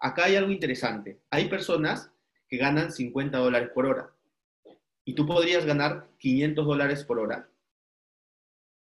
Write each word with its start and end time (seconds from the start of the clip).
Acá 0.00 0.24
hay 0.24 0.36
algo 0.36 0.50
interesante. 0.50 1.20
Hay 1.30 1.48
personas 1.48 2.10
que 2.48 2.56
ganan 2.56 2.90
50 2.90 3.38
dólares 3.38 3.70
por 3.74 3.86
hora 3.86 4.10
y 5.04 5.14
tú 5.14 5.26
podrías 5.26 5.66
ganar 5.66 6.08
500 6.18 6.66
dólares 6.66 7.04
por 7.04 7.18
hora. 7.18 7.48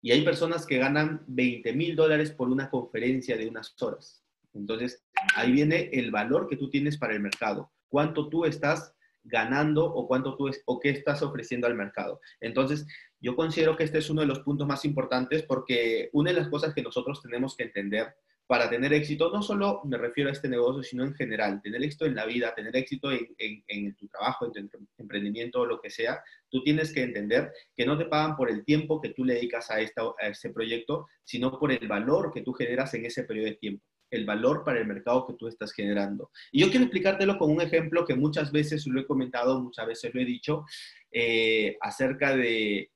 Y 0.02 0.12
hay 0.12 0.24
personas 0.24 0.66
que 0.66 0.78
ganan 0.78 1.24
20 1.28 1.74
mil 1.74 1.96
dólares 1.96 2.32
por 2.32 2.50
una 2.50 2.70
conferencia 2.70 3.36
de 3.36 3.50
unas 3.50 3.76
horas. 3.82 4.24
Entonces, 4.54 5.04
ahí 5.36 5.52
viene 5.52 5.90
el 5.92 6.10
valor 6.10 6.48
que 6.48 6.56
tú 6.56 6.70
tienes 6.70 6.98
para 6.98 7.14
el 7.14 7.20
mercado. 7.20 7.72
Cuánto 7.90 8.30
tú 8.30 8.46
estás 8.46 8.96
ganando 9.24 9.86
o 9.86 10.08
cuánto 10.08 10.36
tú 10.38 10.50
o 10.66 10.80
qué 10.80 10.90
estás 10.90 11.22
ofreciendo 11.22 11.68
al 11.68 11.76
mercado. 11.76 12.22
Entonces, 12.40 12.88
yo 13.20 13.36
considero 13.36 13.76
que 13.76 13.84
este 13.84 13.98
es 13.98 14.10
uno 14.10 14.22
de 14.22 14.28
los 14.28 14.40
puntos 14.40 14.66
más 14.66 14.86
importantes 14.86 15.44
porque 15.44 16.10
una 16.14 16.32
de 16.32 16.38
las 16.38 16.48
cosas 16.48 16.74
que 16.74 16.82
nosotros 16.82 17.22
tenemos 17.22 17.56
que 17.56 17.64
entender 17.64 18.16
para 18.50 18.68
tener 18.68 18.92
éxito, 18.94 19.30
no 19.32 19.44
solo 19.44 19.82
me 19.84 19.96
refiero 19.96 20.28
a 20.28 20.34
este 20.34 20.50
negocio, 20.50 20.82
sino 20.82 21.04
en 21.04 21.14
general, 21.14 21.62
tener 21.62 21.84
éxito 21.84 22.08
en 22.08 22.16
la 22.16 22.26
vida, 22.26 22.56
tener 22.56 22.76
éxito 22.76 23.12
en, 23.12 23.96
tu 23.96 24.08
trabajo, 24.08 24.52
en 24.56 24.68
tu 24.68 24.80
emprendimiento 24.98 25.68
lo 25.68 25.80
que 25.80 25.92
sea, 25.92 26.24
tú 26.50 26.64
tienes 26.64 26.92
que 26.92 27.04
entender 27.04 27.52
que 27.78 27.86
no 27.86 27.96
te 27.96 28.06
pagan 28.06 28.36
por 28.36 28.50
el 28.50 28.66
tiempo 28.66 29.00
que 29.00 29.10
tú 29.10 29.24
le 29.24 29.36
dedicas 29.36 29.70
a, 29.70 29.80
esta, 29.80 30.02
a 30.20 30.30
este 30.30 30.50
proyecto, 30.50 31.06
sino 31.24 31.60
por 31.60 31.72
el 31.72 31.88
valor 31.88 32.32
que 32.34 32.42
tú 32.42 32.52
generas 32.54 32.92
en 32.96 33.06
ese 33.06 33.24
periodo 33.24 33.50
de 33.50 33.56
tiempo 33.58 33.86
el 34.10 34.26
valor 34.26 34.64
para 34.64 34.80
el 34.80 34.88
mercado 34.88 35.28
que 35.28 35.36
tú 35.36 35.48
estás 35.48 35.72
generando. 35.72 36.32
Y 36.52 36.62
yo 36.62 36.72
quiero 36.72 36.86
explicártelo 36.86 37.38
con 37.38 37.52
un 37.52 37.62
ejemplo 37.62 38.04
que 38.04 38.16
muchas 38.16 38.52
veces 38.52 38.88
lo 38.88 39.00
he 39.00 39.06
comentado, 39.06 39.62
muchas 39.62 39.86
veces 39.86 40.12
lo 40.12 40.22
he 40.22 40.26
dicho, 40.26 40.66
eh, 41.12 41.78
acerca 41.82 42.36
de 42.36 42.90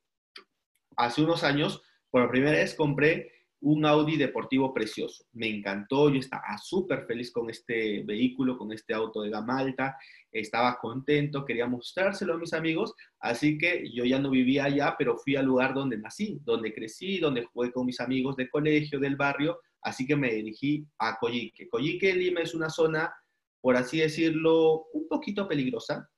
hace 0.98 1.22
unos 1.22 1.44
años, 1.44 1.84
por 2.10 2.28
primera 2.32 2.58
vez 2.58 2.74
compré 2.74 3.43
un 3.64 3.86
Audi 3.86 4.18
deportivo 4.18 4.74
precioso. 4.74 5.26
Me 5.32 5.48
encantó, 5.48 6.10
yo 6.10 6.20
estaba 6.20 6.58
súper 6.62 7.06
feliz 7.06 7.32
con 7.32 7.50
este 7.50 8.04
vehículo, 8.04 8.58
con 8.58 8.74
este 8.74 8.94
auto 8.94 9.22
de 9.22 9.30
gama 9.30 9.58
alta, 9.58 9.96
estaba 10.32 10.78
contento, 10.82 11.46
quería 11.46 11.66
mostrárselo 11.66 12.34
a 12.34 12.38
mis 12.38 12.54
amigos, 12.54 12.94
así 13.20 13.58
que 13.58 13.90
yo 13.94 14.04
ya 14.04 14.20
no 14.20 14.30
vivía 14.30 14.66
allá, 14.66 14.96
pero 14.98 15.18
fui 15.18 15.38
al 15.38 15.46
lugar 15.46 15.74
donde 15.74 15.98
nací, 15.98 16.40
donde 16.44 16.74
crecí, 16.74 17.20
donde 17.20 17.46
jugué 17.46 17.72
con 17.72 17.86
mis 17.86 18.02
amigos 18.02 18.36
de 18.36 18.50
colegio, 18.50 19.00
del 19.00 19.16
barrio, 19.16 19.58
así 19.82 20.06
que 20.06 20.18
me 20.18 20.34
dirigí 20.34 20.86
a 21.00 21.18
Coyique. 21.18 21.70
Coyique, 21.70 22.14
Lima, 22.14 22.42
es 22.42 22.54
una 22.54 22.70
zona, 22.70 23.14
por 23.62 23.78
así 23.78 24.00
decirlo, 24.00 24.88
un 24.94 25.08
poquito 25.08 25.48
peligrosa. 25.48 26.10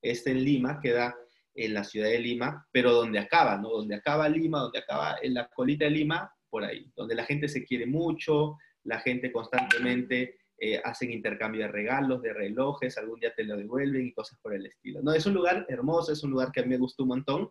Está 0.00 0.30
en 0.30 0.42
Lima, 0.42 0.80
queda 0.80 1.14
en 1.54 1.74
la 1.74 1.84
ciudad 1.84 2.08
de 2.08 2.18
Lima, 2.18 2.66
pero 2.72 2.92
donde 2.92 3.18
acaba, 3.18 3.58
¿no? 3.58 3.68
Donde 3.68 3.94
acaba 3.94 4.26
Lima, 4.26 4.60
donde 4.60 4.78
acaba 4.78 5.18
en 5.22 5.34
la 5.34 5.48
colita 5.48 5.84
de 5.84 5.90
Lima, 5.90 6.30
por 6.54 6.62
ahí, 6.62 6.88
donde 6.94 7.16
la 7.16 7.24
gente 7.24 7.48
se 7.48 7.64
quiere 7.64 7.84
mucho, 7.84 8.58
la 8.84 9.00
gente 9.00 9.32
constantemente 9.32 10.38
eh, 10.56 10.80
hacen 10.84 11.10
intercambio 11.10 11.62
de 11.62 11.66
regalos, 11.72 12.22
de 12.22 12.32
relojes, 12.32 12.96
algún 12.96 13.18
día 13.18 13.34
te 13.34 13.42
lo 13.42 13.56
devuelven 13.56 14.06
y 14.06 14.12
cosas 14.12 14.38
por 14.40 14.54
el 14.54 14.64
estilo. 14.64 15.02
No, 15.02 15.12
es 15.12 15.26
un 15.26 15.34
lugar 15.34 15.66
hermoso, 15.68 16.12
es 16.12 16.22
un 16.22 16.30
lugar 16.30 16.52
que 16.52 16.60
a 16.60 16.62
mí 16.62 16.68
me 16.68 16.78
gustó 16.78 17.02
un 17.02 17.08
montón 17.08 17.50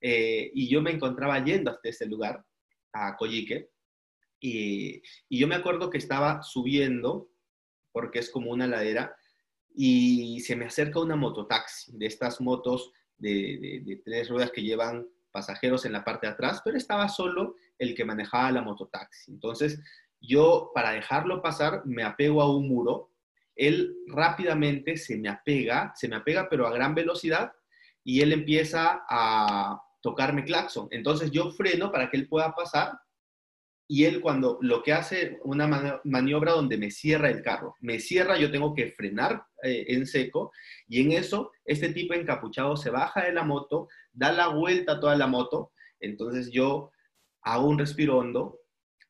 eh, 0.00 0.52
y 0.54 0.68
yo 0.68 0.80
me 0.82 0.92
encontraba 0.92 1.44
yendo 1.44 1.72
hasta 1.72 1.88
ese 1.88 2.06
lugar, 2.06 2.44
a 2.92 3.16
Coyique, 3.16 3.70
y, 4.38 5.02
yo 5.28 5.48
me 5.48 5.56
acuerdo 5.56 5.90
que 5.90 5.98
estaba 5.98 6.44
subiendo, 6.44 7.28
porque 7.90 8.20
es 8.20 8.30
como 8.30 8.52
una 8.52 8.68
ladera, 8.68 9.16
y 9.74 10.38
se 10.42 10.54
me 10.54 10.66
acerca 10.66 11.00
una 11.00 11.16
mototaxi, 11.16 11.90
de 11.98 12.06
estas 12.06 12.40
motos 12.40 12.92
de, 13.18 13.82
de, 13.84 13.96
tres 13.96 14.28
ruedas 14.28 14.52
que 14.52 14.62
llevan 14.62 15.08
pasajeros 15.32 15.86
en 15.86 15.92
la 15.92 16.04
parte 16.04 16.28
de 16.28 16.34
atrás, 16.34 16.62
pero 16.64 16.76
estaba 16.76 17.08
solo 17.08 17.56
el 17.78 17.94
que 17.94 18.04
manejaba 18.04 18.52
la 18.52 18.62
mototaxi. 18.62 19.32
Entonces, 19.32 19.80
yo 20.20 20.70
para 20.74 20.92
dejarlo 20.92 21.42
pasar 21.42 21.82
me 21.84 22.02
apego 22.02 22.42
a 22.42 22.54
un 22.54 22.68
muro, 22.68 23.10
él 23.56 23.96
rápidamente 24.08 24.96
se 24.96 25.16
me 25.16 25.28
apega, 25.28 25.92
se 25.94 26.08
me 26.08 26.16
apega 26.16 26.48
pero 26.48 26.66
a 26.66 26.72
gran 26.72 26.94
velocidad 26.94 27.52
y 28.02 28.20
él 28.20 28.32
empieza 28.32 29.04
a 29.08 29.80
tocarme 30.00 30.44
claxon. 30.44 30.88
Entonces 30.90 31.30
yo 31.30 31.50
freno 31.52 31.90
para 31.90 32.10
que 32.10 32.16
él 32.16 32.28
pueda 32.28 32.54
pasar 32.54 32.98
y 33.86 34.04
él 34.04 34.20
cuando 34.20 34.58
lo 34.62 34.82
que 34.82 34.92
hace 34.92 35.38
una 35.44 36.00
maniobra 36.04 36.52
donde 36.52 36.78
me 36.78 36.90
cierra 36.90 37.30
el 37.30 37.42
carro, 37.42 37.76
me 37.80 38.00
cierra, 38.00 38.38
yo 38.38 38.50
tengo 38.50 38.74
que 38.74 38.92
frenar 38.92 39.44
eh, 39.62 39.84
en 39.88 40.06
seco 40.06 40.52
y 40.88 41.02
en 41.02 41.12
eso 41.12 41.52
este 41.64 41.90
tipo 41.92 42.14
encapuchado 42.14 42.76
se 42.76 42.90
baja 42.90 43.24
de 43.24 43.32
la 43.32 43.44
moto, 43.44 43.88
da 44.12 44.32
la 44.32 44.48
vuelta 44.48 45.00
toda 45.00 45.16
la 45.16 45.26
moto, 45.26 45.72
entonces 46.00 46.50
yo 46.50 46.92
hago 47.44 47.68
un 47.68 47.78
respiro 47.78 48.18
hondo, 48.18 48.60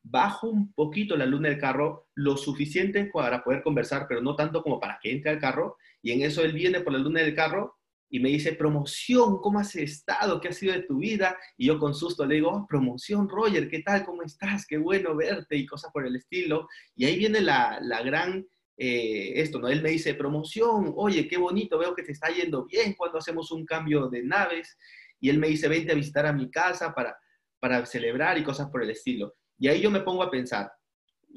bajo 0.03 0.47
un 0.47 0.71
poquito 0.73 1.17
la 1.17 1.25
luz 1.25 1.41
del 1.41 1.57
carro, 1.57 2.09
lo 2.13 2.37
suficiente 2.37 3.09
para 3.11 3.43
poder 3.43 3.63
conversar, 3.63 4.05
pero 4.07 4.21
no 4.21 4.35
tanto 4.35 4.61
como 4.61 4.79
para 4.79 4.99
que 5.01 5.11
entre 5.11 5.31
al 5.31 5.39
carro, 5.39 5.77
y 6.01 6.11
en 6.11 6.21
eso 6.21 6.43
él 6.43 6.53
viene 6.53 6.81
por 6.81 6.93
la 6.93 6.99
luna 6.99 7.21
del 7.21 7.33
carro 7.33 7.77
y 8.09 8.19
me 8.19 8.29
dice, 8.29 8.53
promoción, 8.53 9.39
¿cómo 9.41 9.59
has 9.59 9.75
estado? 9.75 10.39
¿Qué 10.39 10.49
ha 10.49 10.53
sido 10.53 10.73
de 10.73 10.83
tu 10.83 10.99
vida? 10.99 11.37
Y 11.57 11.65
yo 11.67 11.79
con 11.79 11.95
susto 11.95 12.25
le 12.25 12.35
digo, 12.35 12.49
oh, 12.51 12.67
promoción, 12.67 13.27
Roger, 13.27 13.67
¿qué 13.67 13.79
tal? 13.79 14.05
¿Cómo 14.05 14.21
estás? 14.21 14.67
Qué 14.67 14.77
bueno 14.77 15.15
verte 15.15 15.55
y 15.55 15.65
cosas 15.65 15.91
por 15.91 16.05
el 16.05 16.15
estilo. 16.15 16.67
Y 16.95 17.05
ahí 17.05 17.17
viene 17.17 17.41
la, 17.41 17.79
gran, 18.05 18.45
eh, 18.77 19.33
esto, 19.35 19.59
¿no? 19.59 19.67
Él 19.67 19.81
me 19.81 19.89
dice, 19.89 20.13
promoción, 20.13 20.93
oye, 20.95 21.27
qué 21.27 21.37
bonito, 21.37 21.79
veo 21.79 21.95
que 21.95 22.03
te 22.03 22.11
está 22.11 22.29
yendo 22.29 22.65
bien 22.65 22.93
cuando 22.93 23.17
hacemos 23.17 23.51
un 23.51 23.65
cambio 23.65 24.07
de 24.07 24.21
naves. 24.21 24.77
Y 25.19 25.29
él 25.29 25.39
me 25.39 25.47
dice, 25.47 25.67
vente 25.67 25.91
a 25.91 25.95
visitar 25.95 26.27
a 26.27 26.33
mi 26.33 26.51
casa 26.51 26.93
para, 26.93 27.17
para 27.59 27.85
celebrar 27.85 28.37
y 28.37 28.43
cosas 28.43 28.69
por 28.69 28.83
el 28.83 28.89
estilo. 28.89 29.35
Y 29.57 29.67
ahí 29.67 29.81
yo 29.81 29.91
me 29.91 30.01
pongo 30.01 30.23
a 30.23 30.31
pensar, 30.31 30.71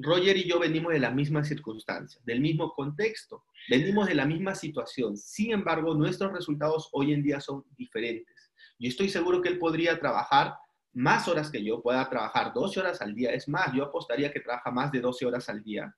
Roger 0.01 0.37
y 0.37 0.49
yo 0.49 0.61
venimos 0.61 0.93
de 0.93 1.01
las 1.01 1.15
mismas 1.15 1.49
circunstancias, 1.49 2.25
del 2.25 2.41
mismo 2.41 2.73
contexto, 2.73 3.45
venimos 3.69 4.06
de 4.06 4.15
la 4.15 4.27
misma 4.27 4.55
situación. 4.55 5.17
Sin 5.17 5.51
embargo, 5.51 5.95
nuestros 5.95 6.33
resultados 6.33 6.89
hoy 6.93 7.12
en 7.12 7.23
día 7.23 7.41
son 7.41 7.65
diferentes. 7.77 8.53
Yo 8.79 8.89
estoy 8.89 9.09
seguro 9.09 9.43
que 9.43 9.49
él 9.49 9.59
podría 9.59 9.99
trabajar 9.99 10.55
más 10.93 11.27
horas 11.27 11.51
que 11.51 11.65
yo, 11.65 11.83
pueda 11.83 12.09
trabajar 12.09 12.53
12 12.55 12.81
horas 12.81 13.03
al 13.03 13.15
día. 13.15 13.33
Es 13.33 13.49
más, 13.49 13.73
yo 13.75 13.85
apostaría 13.85 14.33
que 14.33 14.41
trabaja 14.41 14.71
más 14.71 14.93
de 14.93 15.00
12 15.00 15.27
horas 15.27 15.49
al 15.49 15.62
día, 15.65 15.93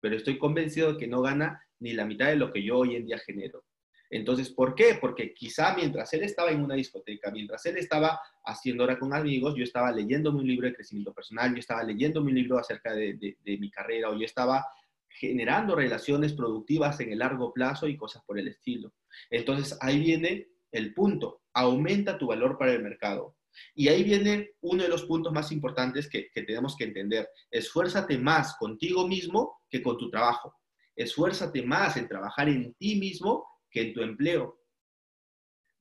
pero 0.00 0.16
estoy 0.16 0.38
convencido 0.38 0.92
de 0.92 0.98
que 0.98 1.06
no 1.06 1.20
gana 1.20 1.62
ni 1.78 1.92
la 1.92 2.06
mitad 2.06 2.28
de 2.28 2.36
lo 2.36 2.52
que 2.52 2.62
yo 2.62 2.78
hoy 2.78 2.96
en 2.96 3.04
día 3.04 3.18
genero. 3.18 3.64
Entonces, 4.10 4.50
¿por 4.50 4.74
qué? 4.74 4.98
Porque 5.00 5.34
quizá 5.34 5.74
mientras 5.74 6.12
él 6.14 6.22
estaba 6.22 6.50
en 6.50 6.62
una 6.62 6.74
discoteca, 6.74 7.30
mientras 7.30 7.64
él 7.66 7.76
estaba 7.76 8.20
haciendo 8.44 8.84
hora 8.84 8.98
con 8.98 9.12
amigos, 9.12 9.54
yo 9.56 9.64
estaba 9.64 9.90
leyendo 9.90 10.30
un 10.30 10.46
libro 10.46 10.68
de 10.68 10.74
crecimiento 10.74 11.12
personal, 11.12 11.52
yo 11.52 11.58
estaba 11.58 11.82
leyendo 11.82 12.20
un 12.20 12.32
libro 12.32 12.58
acerca 12.58 12.94
de, 12.94 13.36
mi 13.44 13.70
carrera, 13.70 14.10
o 14.10 14.14
yo 14.14 14.24
estaba 14.24 14.64
generando 15.08 15.74
relaciones 15.74 16.34
productivas 16.34 17.00
en 17.00 17.12
el 17.12 17.18
largo 17.18 17.52
plazo 17.52 17.88
y 17.88 17.96
cosas 17.96 18.22
por 18.24 18.38
el 18.38 18.48
estilo. 18.48 18.92
Entonces, 19.30 19.76
ahí 19.80 19.98
viene 19.98 20.48
el 20.70 20.94
punto, 20.94 21.42
aumenta 21.54 22.18
tu 22.18 22.28
valor 22.28 22.58
para 22.58 22.72
el 22.72 22.82
mercado. 22.82 23.36
Y 23.74 23.88
ahí 23.88 24.04
viene 24.04 24.50
uno 24.60 24.82
de 24.82 24.88
los 24.90 25.04
puntos 25.04 25.32
más 25.32 25.50
importantes 25.50 26.10
que, 26.10 26.28
que 26.30 26.42
tenemos 26.42 26.76
que 26.76 26.84
entender. 26.84 27.26
Esfuérzate 27.50 28.18
más 28.18 28.54
contigo 28.58 29.08
mismo 29.08 29.62
que 29.70 29.82
con 29.82 29.96
tu 29.96 30.10
trabajo. 30.10 30.54
Esfuérzate 30.94 31.62
más 31.62 31.96
en 31.96 32.06
trabajar 32.06 32.50
en 32.50 32.74
ti 32.74 32.96
mismo 32.96 33.46
en 33.80 33.94
tu 33.94 34.02
empleo. 34.02 34.60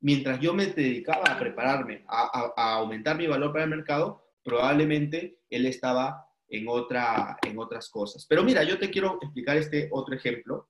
Mientras 0.01 0.39
yo 0.39 0.53
me 0.53 0.67
dedicaba 0.67 1.23
a 1.31 1.39
prepararme, 1.39 2.03
a, 2.07 2.53
aumentar 2.75 3.17
mi 3.17 3.27
valor 3.27 3.51
para 3.51 3.63
el 3.63 3.69
mercado, 3.69 4.33
probablemente 4.43 5.39
él 5.49 5.65
estaba 5.65 6.27
en, 6.47 6.67
otra, 6.67 7.37
en 7.41 7.57
otras 7.57 7.89
cosas. 7.89 8.25
Pero 8.27 8.43
mira, 8.43 8.63
yo 8.63 8.77
te 8.77 8.89
quiero 8.89 9.17
explicar 9.21 9.57
este 9.57 9.89
otro 9.91 10.15
ejemplo. 10.15 10.69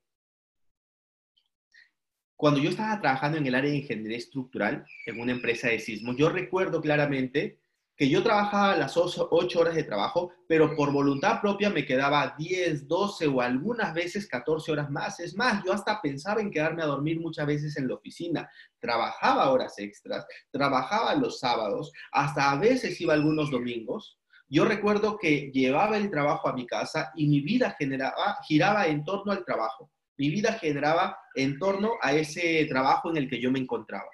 Cuando 2.38 2.60
yo 2.60 2.70
estaba 2.70 3.00
trabajando 3.02 3.38
en 3.38 3.48
el 3.48 3.56
área 3.56 3.72
de 3.72 3.78
ingeniería 3.78 4.18
estructural 4.18 4.86
en 5.06 5.20
una 5.20 5.32
empresa 5.32 5.70
de 5.70 5.80
sismos, 5.80 6.16
yo 6.18 6.30
recuerdo 6.30 6.82
claramente 6.82 7.60
que 7.98 8.10
yo 8.10 8.22
trabajaba 8.22 8.76
las 8.76 8.98
8 8.98 9.30
horas 9.60 9.76
de 9.76 9.84
trabajo, 9.84 10.34
pero 10.48 10.76
por 10.76 10.92
voluntad 10.92 11.40
propia 11.40 11.70
me 11.70 11.86
quedaba 11.86 12.36
10, 12.38 12.88
12 12.88 13.28
o 13.28 13.42
algunas 13.42 13.94
veces 13.94 14.28
14 14.28 14.72
horas 14.72 14.90
más. 14.90 15.20
Es 15.20 15.36
más, 15.36 15.64
yo 15.64 15.72
hasta 15.72 16.02
pensaba 16.02 16.42
en 16.42 16.52
quedarme 16.52 16.84
a 16.84 16.88
dormir 16.88 17.20
muchas 17.20 17.48
veces 17.48 17.78
en 17.78 17.88
la 17.88 17.96
oficina. 17.96 18.50
Trabajaba 18.80 19.50
horas 19.50 19.80
extras, 19.80 20.26
trabajaba 20.52 21.16
los 21.16 21.40
sábados, 21.40 21.92
hasta 22.12 22.52
a 22.52 22.58
veces 22.58 23.00
iba 23.00 23.14
algunos 23.14 23.50
domingos. 23.50 24.20
Yo 24.48 24.66
recuerdo 24.66 25.18
que 25.18 25.50
llevaba 25.52 25.98
el 25.98 26.12
trabajo 26.12 26.50
a 26.50 26.54
mi 26.54 26.68
casa 26.68 27.12
y 27.16 27.28
mi 27.28 27.40
vida 27.42 27.76
generaba, 27.80 28.38
giraba 28.48 28.88
en 28.88 29.04
torno 29.06 29.32
al 29.32 29.46
trabajo. 29.46 29.90
Mi 30.18 30.30
vida 30.30 30.54
generaba 30.54 31.18
en 31.34 31.58
torno 31.58 31.94
a 32.02 32.14
ese 32.14 32.66
trabajo 32.70 33.10
en 33.10 33.18
el 33.18 33.30
que 33.30 33.40
yo 33.40 33.52
me 33.52 33.60
encontraba. 33.60 34.08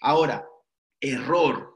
Ahora, 0.00 0.44
error, 1.00 1.71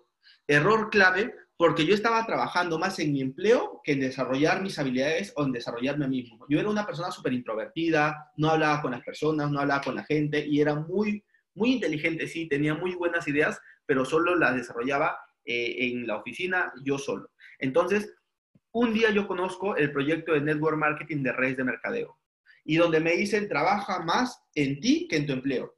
Error 0.47 0.91
clave 0.91 1.35
porque 1.57 1.87
yo 1.87 1.95
estaba 1.95 2.25
trabajando 2.27 2.79
más 2.79 2.99
en 2.99 3.13
mi 3.13 3.23
empleo 3.23 3.81
que 3.83 3.93
en 3.93 4.01
desarrollar 4.01 4.63
mis 4.63 4.79
habilidades 4.79 5.33
o 5.37 5.45
en 5.45 5.53
desarrollarme 5.53 6.05
a 6.05 6.09
mí 6.09 6.23
mismo. 6.23 6.45
Yo 6.49 6.61
era 6.61 6.69
una 6.69 6.85
persona 6.85 7.11
súper 7.11 7.33
introvertida, 7.33 8.31
no 8.37 8.51
hablaba 8.51 8.83
con 8.83 8.91
las 8.91 9.03
personas, 9.03 9.51
no 9.51 9.61
hablaba 9.61 9.81
con 9.81 9.95
la 9.95 10.05
gente 10.05 10.45
y 10.47 10.61
era 10.61 10.75
muy, 10.75 11.25
muy 11.55 11.73
inteligente, 11.73 12.29
sí, 12.29 12.47
tenía 12.47 12.75
muy 12.75 12.95
buenas 12.95 13.27
ideas, 13.27 13.59
pero 13.87 14.05
solo 14.05 14.37
las 14.37 14.55
desarrollaba 14.55 15.19
eh, 15.45 15.89
en 15.93 16.07
la 16.07 16.17
oficina 16.17 16.73
yo 16.85 16.99
solo. 16.99 17.31
Entonces, 17.59 18.13
un 18.73 18.93
día 18.93 19.11
yo 19.11 19.27
conozco 19.27 19.77
el 19.77 19.91
proyecto 19.93 20.33
de 20.33 20.43
Network 20.43 20.77
Marketing 20.77 21.23
de 21.23 21.33
redes 21.33 21.57
de 21.57 21.65
mercadeo 21.65 22.19
y 22.65 22.77
donde 22.77 23.01
me 23.01 23.13
dicen, 23.13 23.49
trabaja 23.49 24.01
más 24.01 24.43
en 24.55 24.81
ti 24.81 25.07
que 25.09 25.17
en 25.17 25.27
tu 25.27 25.33
empleo. 25.33 25.76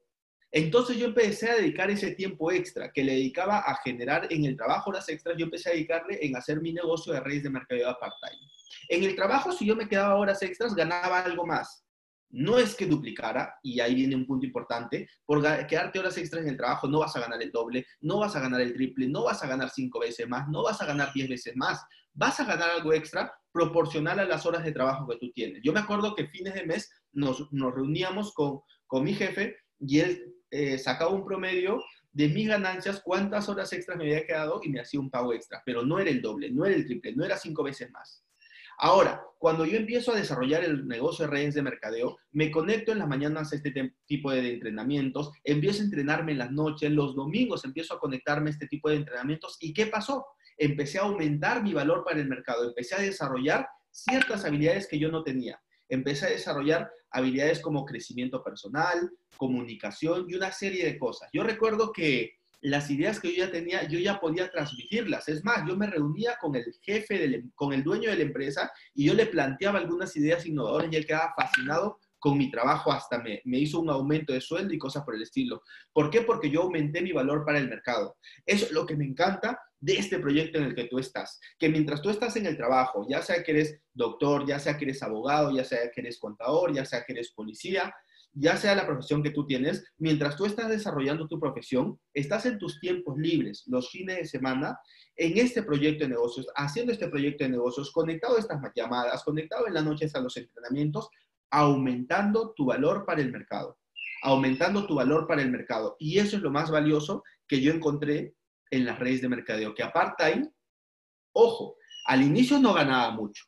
Entonces 0.51 0.97
yo 0.97 1.07
empecé 1.07 1.51
a 1.51 1.57
dedicar 1.57 1.91
ese 1.91 2.13
tiempo 2.13 2.51
extra 2.51 2.91
que 2.91 3.05
le 3.05 3.13
dedicaba 3.13 3.59
a 3.59 3.77
generar 3.85 4.27
en 4.31 4.45
el 4.47 4.57
trabajo 4.57 4.91
horas 4.91 5.09
extras, 5.09 5.37
yo 5.37 5.45
empecé 5.45 5.69
a 5.69 5.73
dedicarle 5.73 6.19
en 6.25 6.37
hacer 6.37 6.61
mi 6.61 6.73
negocio 6.73 7.13
de 7.13 7.21
redes 7.21 7.43
de 7.43 7.51
mercadeo 7.51 7.97
part-time. 8.01 8.41
En 8.89 9.05
el 9.05 9.15
trabajo, 9.15 9.53
si 9.53 9.67
yo 9.67 9.77
me 9.77 9.89
quedaba 9.89 10.17
horas 10.17 10.43
extras, 10.43 10.75
ganaba 10.75 11.21
algo 11.21 11.47
más. 11.47 11.85
No 12.31 12.59
es 12.59 12.75
que 12.75 12.87
duplicara, 12.87 13.55
y 13.63 13.81
ahí 13.81 13.95
viene 13.95 14.15
un 14.15 14.27
punto 14.27 14.47
importante, 14.47 15.09
por 15.25 15.43
quedarte 15.67 15.99
horas 15.99 16.17
extras 16.19 16.43
en 16.43 16.51
el 16.51 16.57
trabajo 16.57 16.87
no 16.87 16.99
vas 17.01 17.17
a 17.17 17.21
ganar 17.21 17.43
el 17.43 17.51
doble, 17.51 17.87
no 18.01 18.19
vas 18.19 18.37
a 18.37 18.41
ganar 18.41 18.61
el 18.61 18.75
triple, 18.75 19.09
no 19.09 19.25
vas 19.25 19.43
a 19.43 19.47
ganar 19.47 19.71
cinco 19.71 20.01
veces 20.01 20.29
más, 20.29 20.47
no 20.49 20.63
vas 20.63 20.81
a 20.83 20.87
ganar 20.87 21.11
diez 21.15 21.29
veces 21.29 21.57
más, 21.57 21.83
vas 22.13 22.39
a 22.41 22.45
ganar 22.45 22.71
algo 22.71 22.93
extra 22.93 23.33
proporcional 23.51 24.19
a 24.19 24.25
las 24.25 24.45
horas 24.45 24.63
de 24.65 24.73
trabajo 24.73 25.07
que 25.09 25.17
tú 25.17 25.33
tienes. 25.33 25.63
Yo 25.63 25.73
me 25.73 25.81
acuerdo 25.81 26.15
que 26.15 26.29
fines 26.29 26.55
de 26.55 26.67
mes 26.67 26.91
nos, 27.13 27.49
reuníamos 27.51 28.33
con, 28.35 28.61
con 28.87 29.05
mi 29.05 29.15
jefe 29.15 29.57
y 29.81 30.01
él 30.01 30.38
eh, 30.51 30.79
sacaba 30.79 31.11
un 31.11 31.25
promedio 31.25 31.83
de 32.13 32.29
mis 32.29 32.49
ganancias, 32.49 33.01
cuántas 33.05 33.49
horas 33.49 33.73
extras 33.73 33.97
me 33.99 34.05
había 34.05 34.27
quedado 34.27 34.61
y 34.65 34.71
me 34.71 34.81
hacía 34.81 35.01
un 35.01 35.11
pago 35.11 35.33
extra, 35.33 35.63
pero 35.65 35.85
no 35.85 35.99
era 35.99 36.11
el 36.11 36.23
doble, 36.23 36.51
no 36.51 36.65
era 36.65 36.75
el 36.75 36.87
triple, 36.87 37.15
no 37.15 37.25
era 37.25 37.37
cinco 37.37 37.63
veces 37.63 37.91
más. 37.91 38.25
Ahora, 38.81 39.25
cuando 39.39 39.67
yo 39.67 39.77
empiezo 39.77 40.13
a 40.13 40.17
desarrollar 40.17 40.63
el 40.65 40.87
negocio 40.87 41.25
de 41.25 41.33
redes 41.33 41.55
de 41.55 41.63
mercadeo, 41.63 42.17
me 42.31 42.51
conecto 42.51 42.93
en 42.93 43.01
las 43.01 43.09
mañanas 43.09 43.53
a 43.53 43.57
este 43.57 43.93
tipo 44.07 44.31
de 44.31 44.55
entrenamientos, 44.55 45.33
empiezo 45.43 45.83
a 45.83 45.87
entrenarme 45.87 46.33
en 46.33 46.39
las 46.39 46.53
noches, 46.53 46.91
los 46.91 47.17
domingos 47.17 47.65
empiezo 47.65 47.95
a 47.95 47.99
conectarme 47.99 48.51
a 48.51 48.53
este 48.53 48.69
tipo 48.69 48.89
de 48.89 48.97
entrenamientos. 48.97 49.57
¿Y 49.61 49.73
qué 49.73 49.87
pasó? 49.87 50.27
Empecé 50.57 50.99
a 50.99 51.03
aumentar 51.03 51.63
mi 51.63 51.75
valor 51.75 52.05
para 52.05 52.21
el 52.21 52.29
mercado, 52.29 52.69
empecé 52.69 52.95
a 52.95 53.01
desarrollar 53.01 53.69
ciertas 53.91 54.45
habilidades 54.45 54.87
que 54.87 54.99
yo 54.99 55.11
no 55.11 55.25
tenía 55.25 55.61
empecé 55.89 56.27
a 56.27 56.31
desarrollar 56.31 56.91
habilidades 57.11 57.61
como 57.61 57.85
crecimiento 57.85 58.43
personal, 58.43 59.11
comunicación 59.37 60.27
y 60.29 60.35
una 60.35 60.53
serie 60.53 60.85
de 60.85 60.99
cosas. 60.99 61.29
Yo 61.33 61.43
recuerdo 61.43 61.93
que 61.93 62.33
las 62.61 62.91
ideas 62.91 63.21
que 63.21 63.35
yo 63.35 63.45
ya 63.45 63.53
tenía, 63.53 63.87
yo 63.87 63.99
ya 63.99 64.19
podía 64.19 64.51
transmitirlas. 64.51 65.29
Es 65.29 65.45
más, 65.45 65.67
yo 65.67 65.77
me 65.77 65.87
reunía 65.87 66.37
con 66.41 66.57
el 66.57 66.65
jefe, 66.83 67.45
con 67.55 67.73
el 67.73 67.85
dueño 67.85 68.11
de 68.11 68.17
la 68.17 68.23
empresa 68.23 68.71
y 68.95 69.07
yo 69.07 69.15
le 69.15 69.27
planteaba 69.27 69.79
algunas 69.79 70.15
ideas 70.17 70.45
innovadoras 70.45 70.93
y 70.93 70.97
él 70.97 71.07
quedaba 71.07 71.35
fascinado 71.37 72.01
con 72.19 72.37
mi 72.37 72.51
trabajo, 72.51 72.93
hasta 72.93 73.19
me, 73.19 73.41
me 73.45 73.59
hizo 73.59 73.81
un 73.81 73.91
aumento 73.91 74.33
de 74.33 74.41
sueldo 74.41 74.75
y 74.75 74.79
cosas 74.79 75.05
por 75.05 75.15
el 75.15 75.23
estilo. 75.23 75.63
¿Por 75.93 76.11
qué? 76.11 76.23
Porque 76.23 76.51
yo 76.51 76.63
aumenté 76.63 77.01
mi 77.01 77.13
valor 77.13 77.45
para 77.45 77.59
el 77.59 77.69
mercado. 77.69 78.17
Eso 78.45 78.67
es 78.67 78.73
lo 78.73 78.87
que 78.87 78.97
me 78.97 79.05
encanta 79.05 79.61
de 79.81 79.95
este 79.95 80.19
proyecto 80.19 80.59
en 80.59 80.65
el 80.65 80.75
que 80.75 80.85
tú 80.85 80.99
estás. 80.99 81.41
Que 81.59 81.69
mientras 81.69 82.03
tú 82.03 82.11
estás 82.11 82.37
en 82.37 82.47
el 82.47 82.57
trabajo, 82.57 83.07
ya 83.09 83.23
sea 83.23 83.43
que 83.43 83.53
eres 83.53 83.81
doctor, 83.93 84.47
ya 84.47 84.59
sea 84.59 84.77
que 84.77 84.85
eres 84.85 85.03
abogado, 85.03 85.55
ya 85.55 85.65
sea 85.65 85.91
que 85.95 86.01
eres 86.01 86.19
contador, 86.19 86.75
ya 86.75 86.85
sea 86.85 87.05
que 87.05 87.13
eres 87.13 87.33
policía, 87.33 87.95
ya 88.33 88.57
sea 88.57 88.75
la 88.75 88.87
profesión 88.87 89.23
que 89.23 89.31
tú 89.31 89.47
tienes, 89.47 89.85
mientras 89.99 90.37
tú 90.37 90.47
estás 90.47 90.69
desarrollando 90.69 91.27
tu 91.27 91.41
profesión, 91.41 91.99
estás 92.15 92.47
en 92.47 92.59
tus 92.59 92.79
tiempos 92.79 93.17
libres, 93.19 93.65
los 93.67 93.91
fines 93.91 94.17
de 94.17 94.25
semana, 94.27 94.79
en 95.17 95.39
este 95.39 95.63
proyecto 95.63 96.05
de 96.05 96.11
negocios, 96.11 96.47
haciendo 96.55 96.93
este 96.93 97.09
proyecto 97.09 97.45
de 97.45 97.51
negocios, 97.51 97.91
conectado 97.91 98.37
a 98.37 98.41
estas 98.41 98.61
llamadas, 98.75 99.25
conectado 99.25 99.67
en 99.67 99.75
las 99.75 99.85
noches 99.85 100.15
a 100.15 100.21
los 100.21 100.37
entrenamientos, 100.37 101.09
aumentando 101.51 102.53
tu 102.55 102.67
valor 102.67 103.05
para 103.05 103.21
el 103.21 103.33
mercado, 103.33 103.79
aumentando 104.23 104.87
tu 104.87 104.95
valor 104.95 105.27
para 105.27 105.43
el 105.43 105.51
mercado. 105.51 105.97
Y 105.99 106.19
eso 106.19 106.37
es 106.37 106.43
lo 106.43 106.51
más 106.51 106.71
valioso 106.71 107.25
que 107.47 107.61
yo 107.61 107.73
encontré 107.73 108.35
en 108.71 108.85
las 108.85 108.99
redes 108.99 109.23
de 109.23 109.29
mercadeo, 109.29 109.75
que 109.75 109.83
apartheid, 109.83 110.45
ojo, 111.33 111.77
al 112.07 112.23
inicio 112.23 112.59
no 112.59 112.75
ganaba 112.75 113.11
mucho. 113.13 113.45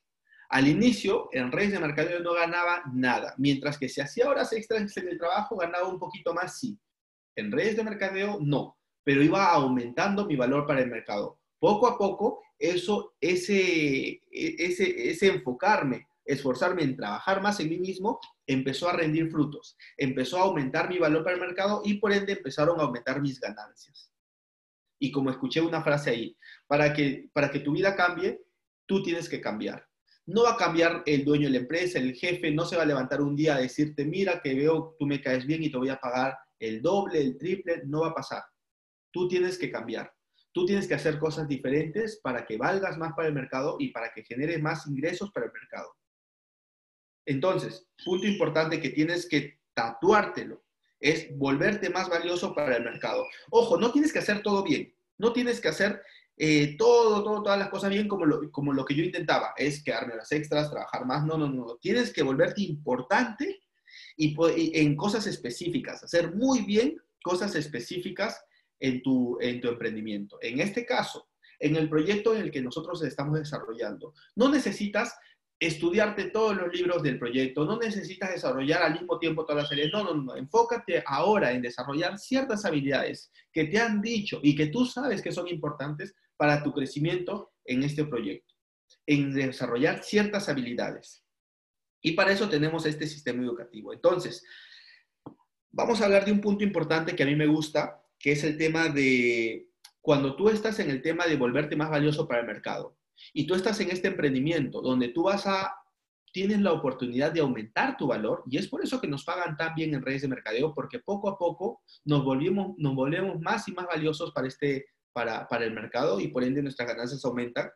Al 0.49 0.67
inicio, 0.67 1.29
en 1.33 1.53
redes 1.53 1.73
de 1.73 1.79
mercadeo 1.79 2.21
no 2.21 2.35
ganaba 2.35 2.83
nada, 2.93 3.35
mientras 3.39 3.79
que 3.79 3.89
si 3.89 4.01
hacía 4.01 4.29
horas 4.29 4.53
extras 4.53 4.97
en 4.97 5.09
el 5.09 5.19
trabajo, 5.19 5.57
ganaba 5.57 5.87
un 5.87 5.99
poquito 5.99 6.35
más, 6.35 6.59
sí. 6.59 6.79
En 7.37 7.53
redes 7.53 7.77
de 7.77 7.85
mercadeo, 7.85 8.39
no, 8.41 8.77
pero 9.05 9.23
iba 9.23 9.51
aumentando 9.51 10.27
mi 10.27 10.37
valor 10.37 10.67
para 10.67 10.81
el 10.81 10.91
mercado. 10.91 11.39
Poco 11.59 11.87
a 11.87 11.97
poco, 11.97 12.43
eso, 12.59 13.15
ese, 13.21 14.23
ese, 14.31 15.11
ese 15.11 15.27
enfocarme, 15.29 16.09
esforzarme 16.33 16.83
en 16.83 16.97
trabajar 16.97 17.43
más 17.43 17.59
en 17.61 17.69
mí 17.69 17.79
mismo, 17.79 18.21
empezó 18.47 18.89
a 18.89 18.93
rendir 18.93 19.31
frutos, 19.31 19.77
empezó 19.97 20.39
a 20.39 20.43
aumentar 20.43 20.89
mi 20.89 20.99
valor 20.99 21.25
para 21.25 21.35
el 21.35 21.41
mercado 21.41 21.83
y 21.85 21.95
por 21.95 22.13
ende 22.13 22.33
empezaron 22.33 22.79
a 22.81 22.85
aumentar 22.85 23.21
mis 23.21 23.41
ganancias. 23.41 24.13
Y 24.99 25.11
como 25.11 25.31
escuché 25.31 25.61
una 25.61 25.83
frase 25.83 26.11
ahí, 26.11 26.37
para 26.67 26.93
que, 26.93 27.31
para 27.33 27.51
que 27.51 27.61
tu 27.61 27.73
vida 27.73 27.97
cambie, 27.97 28.43
tú 28.87 29.03
tienes 29.03 29.29
que 29.29 29.41
cambiar. 29.41 29.87
No 30.27 30.45
va 30.45 30.53
a 30.53 30.57
cambiar 30.57 31.03
el 31.07 31.25
dueño 31.25 31.47
de 31.47 31.53
la 31.53 31.59
empresa, 31.59 31.99
el 31.99 32.15
jefe, 32.15 32.51
no 32.51 32.65
se 32.65 32.77
va 32.77 32.83
a 32.83 32.87
levantar 32.87 33.21
un 33.21 33.35
día 33.35 33.57
a 33.57 33.61
decirte, 33.61 34.05
mira 34.05 34.41
que 34.43 34.55
veo, 34.55 34.95
tú 34.99 35.07
me 35.07 35.21
caes 35.21 35.47
bien 35.47 35.63
y 35.63 35.71
te 35.71 35.79
voy 35.79 35.89
a 35.89 35.99
pagar 35.99 36.39
el 36.59 36.83
doble, 36.83 37.21
el 37.21 37.39
triple, 37.39 37.83
no 37.87 38.03
va 38.03 38.09
a 38.09 38.15
pasar. 38.15 38.43
Tú 39.11 39.27
tienes 39.27 39.59
que 39.59 39.71
cambiar. 39.71 40.13
Tú 40.53 40.67
tienes 40.67 40.87
que 40.87 40.95
hacer 40.95 41.19
cosas 41.19 41.49
diferentes 41.49 42.21
para 42.23 42.45
que 42.45 42.57
valgas 42.57 42.99
más 42.99 43.13
para 43.15 43.29
el 43.29 43.35
mercado 43.35 43.77
y 43.79 43.89
para 43.89 44.13
que 44.13 44.25
generes 44.25 44.61
más 44.61 44.87
ingresos 44.87 45.31
para 45.33 45.47
el 45.47 45.53
mercado. 45.53 45.90
Entonces, 47.31 47.87
punto 48.05 48.27
importante 48.27 48.81
que 48.81 48.91
tienes 48.91 49.29
que 49.29 49.61
tatuártelo 49.73 50.65
es 50.99 51.29
volverte 51.39 51.89
más 51.89 52.09
valioso 52.09 52.53
para 52.53 52.77
el 52.77 52.83
mercado. 52.83 53.25
Ojo, 53.51 53.79
no 53.79 53.93
tienes 53.93 54.13
que 54.13 54.19
hacer 54.19 54.43
todo 54.43 54.65
bien, 54.65 54.93
no 55.17 55.33
tienes 55.33 55.61
que 55.61 55.69
hacer 55.69 56.03
eh, 56.37 56.75
todo, 56.77 57.23
todo, 57.23 57.45
todas 57.45 57.59
las 57.59 57.69
cosas 57.69 57.91
bien 57.91 58.09
como 58.09 58.25
lo, 58.27 58.85
que 58.85 58.95
yo 58.97 59.05
intentaba, 59.05 59.55
es 59.57 59.85
quedarme 59.85 60.17
las 60.17 60.33
extras, 60.33 60.73
trabajar 60.73 61.07
más, 61.07 61.25
no, 61.25 61.39
no, 61.39 61.49
no, 61.49 61.77
tienes 61.77 62.13
que 62.13 62.25
volverte 62.25 62.63
importante 62.63 63.61
y, 64.17 64.35
en 64.81 64.97
cosas 64.97 65.25
específicas, 65.29 66.03
hacer 66.03 66.35
muy 66.35 66.63
bien 66.63 67.01
cosas 67.23 67.55
específicas 67.55 68.45
en 68.81 69.03
tu 69.03 69.39
emprendimiento. 69.41 70.37
En 70.43 70.59
este 70.59 70.85
caso, 70.85 71.29
en 71.61 71.77
el 71.77 71.89
proyecto 71.89 72.35
en 72.35 72.41
el 72.43 72.51
que 72.51 72.63
nosotros 72.63 73.05
estamos 73.05 73.39
desarrollando, 73.39 74.15
no 74.35 74.49
necesitas 74.49 75.15
estudiarte 75.61 76.31
todos 76.31 76.57
los 76.57 76.73
libros 76.73 77.03
del 77.03 77.19
proyecto, 77.19 77.67
no 77.67 77.79
necesitas 77.79 78.31
desarrollar 78.31 78.83
al 78.83 78.95
mismo 78.95 79.19
tiempo 79.19 79.45
todas 79.45 79.63
las 79.63 79.69
series, 79.69 79.93
no, 79.93 80.03
no, 80.03 80.15
no, 80.15 80.35
enfócate 80.35 81.05
ahora 81.07 81.53
en 81.53 81.61
desarrollar 81.61 82.19
ciertas 82.19 82.65
habilidades 82.65 83.31
que 83.53 83.65
te 83.65 83.79
han 83.79 84.01
dicho 84.01 84.41
y 84.43 84.57
que 84.57 84.69
tú 84.69 84.87
sabes 84.87 85.21
que 85.21 85.33
son 85.33 85.47
importantes 85.49 86.15
para 86.39 86.63
tu 86.63 86.73
crecimiento 86.73 87.53
en 87.67 87.83
este 87.83 88.07
proyecto, 88.07 88.55
en 89.07 89.35
desarrollar 89.35 90.03
ciertas 90.03 90.49
habilidades. 90.49 91.23
Y 92.01 92.13
para 92.13 92.33
eso 92.33 92.49
tenemos 92.49 92.87
este 92.87 93.07
sistema 93.07 93.43
educativo. 93.43 93.93
Entonces, 93.93 94.43
vamos 95.71 96.01
a 96.01 96.07
hablar 96.07 96.25
de 96.25 96.33
un 96.33 96.41
punto 96.41 96.65
importante 96.65 97.15
que 97.15 97.23
a 97.23 97.27
mí 97.27 97.37
me 97.37 97.47
gusta, 97.47 98.03
que 98.19 98.33
es 98.33 98.43
el 98.45 98.57
tema 98.57 98.89
de 98.89 99.69
cuando 100.01 100.35
tú 100.35 100.49
estás 100.49 100.79
en 100.79 100.89
el 100.89 101.03
tema 101.03 101.27
de 101.27 101.37
volverte 101.37 101.77
más 101.77 101.91
valioso 101.91 102.27
para 102.27 102.41
el 102.41 102.47
mercado 102.47 102.97
y 103.33 103.47
tú 103.47 103.55
estás 103.55 103.81
en 103.81 103.91
este 103.91 104.09
emprendimiento 104.09 104.81
donde 104.81 105.09
tú 105.09 105.25
vas 105.25 105.47
a, 105.47 105.75
tienes 106.33 106.61
la 106.61 106.73
oportunidad 106.73 107.33
de 107.33 107.41
aumentar 107.41 107.97
tu 107.97 108.07
valor 108.07 108.45
y 108.49 108.59
es 108.59 108.69
por 108.69 108.85
eso 108.85 109.01
que 109.01 109.09
nos 109.09 109.25
pagan 109.25 109.57
tan 109.57 109.75
bien 109.75 109.95
en 109.95 110.03
redes 110.03 110.23
de 110.23 110.29
mercadeo, 110.29 110.75
porque 110.75 111.01
poco 111.01 111.29
a 111.29 111.39
poco 111.39 111.83
nos 112.05 112.25
volvemos, 112.25 112.75
nos 112.79 112.95
volvemos 112.95 113.41
más 113.41 113.67
y 113.69 113.73
más 113.73 113.87
valiosos 113.87 114.33
para, 114.33 114.49
este, 114.49 114.87
para, 115.13 115.47
para 115.49 115.65
el 115.65 115.73
mercado 115.73 116.21
y 116.21 116.29
por 116.29 116.45
ende 116.45 116.63
nuestras 116.63 116.89
ganancias 116.89 117.25
aumentan. 117.25 117.71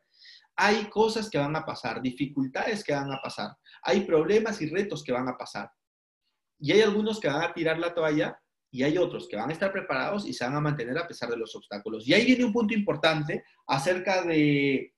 Hay 0.57 0.85
cosas 0.85 1.29
que 1.29 1.39
van 1.39 1.57
a 1.57 1.65
pasar, 1.65 2.01
dificultades 2.01 2.85
que 2.85 2.95
van 2.95 3.13
a 3.13 3.21
pasar, 3.21 3.51
hay 3.83 4.03
problemas 4.03 4.63
y 4.63 4.69
retos 4.69 5.03
que 5.03 5.13
van 5.13 5.29
a 5.29 5.37
pasar. 5.37 5.71
Y 6.61 6.71
hay 6.73 6.81
algunos 6.81 7.19
que 7.19 7.29
van 7.29 7.43
a 7.43 7.53
tirar 7.53 7.79
la 7.79 7.93
toalla 7.93 8.41
y 8.71 8.83
hay 8.83 8.97
otros 8.99 9.29
que 9.29 9.37
van 9.37 9.51
a 9.51 9.53
estar 9.53 9.71
preparados 9.71 10.27
y 10.27 10.33
se 10.33 10.45
van 10.45 10.57
a 10.57 10.61
mantener 10.61 10.97
a 10.99 11.07
pesar 11.07 11.29
de 11.29 11.37
los 11.37 11.55
obstáculos. 11.55 12.09
Y 12.09 12.15
ahí 12.15 12.25
viene 12.25 12.45
un 12.45 12.53
punto 12.53 12.75
importante 12.75 13.45
acerca 13.67 14.23
de 14.23 14.94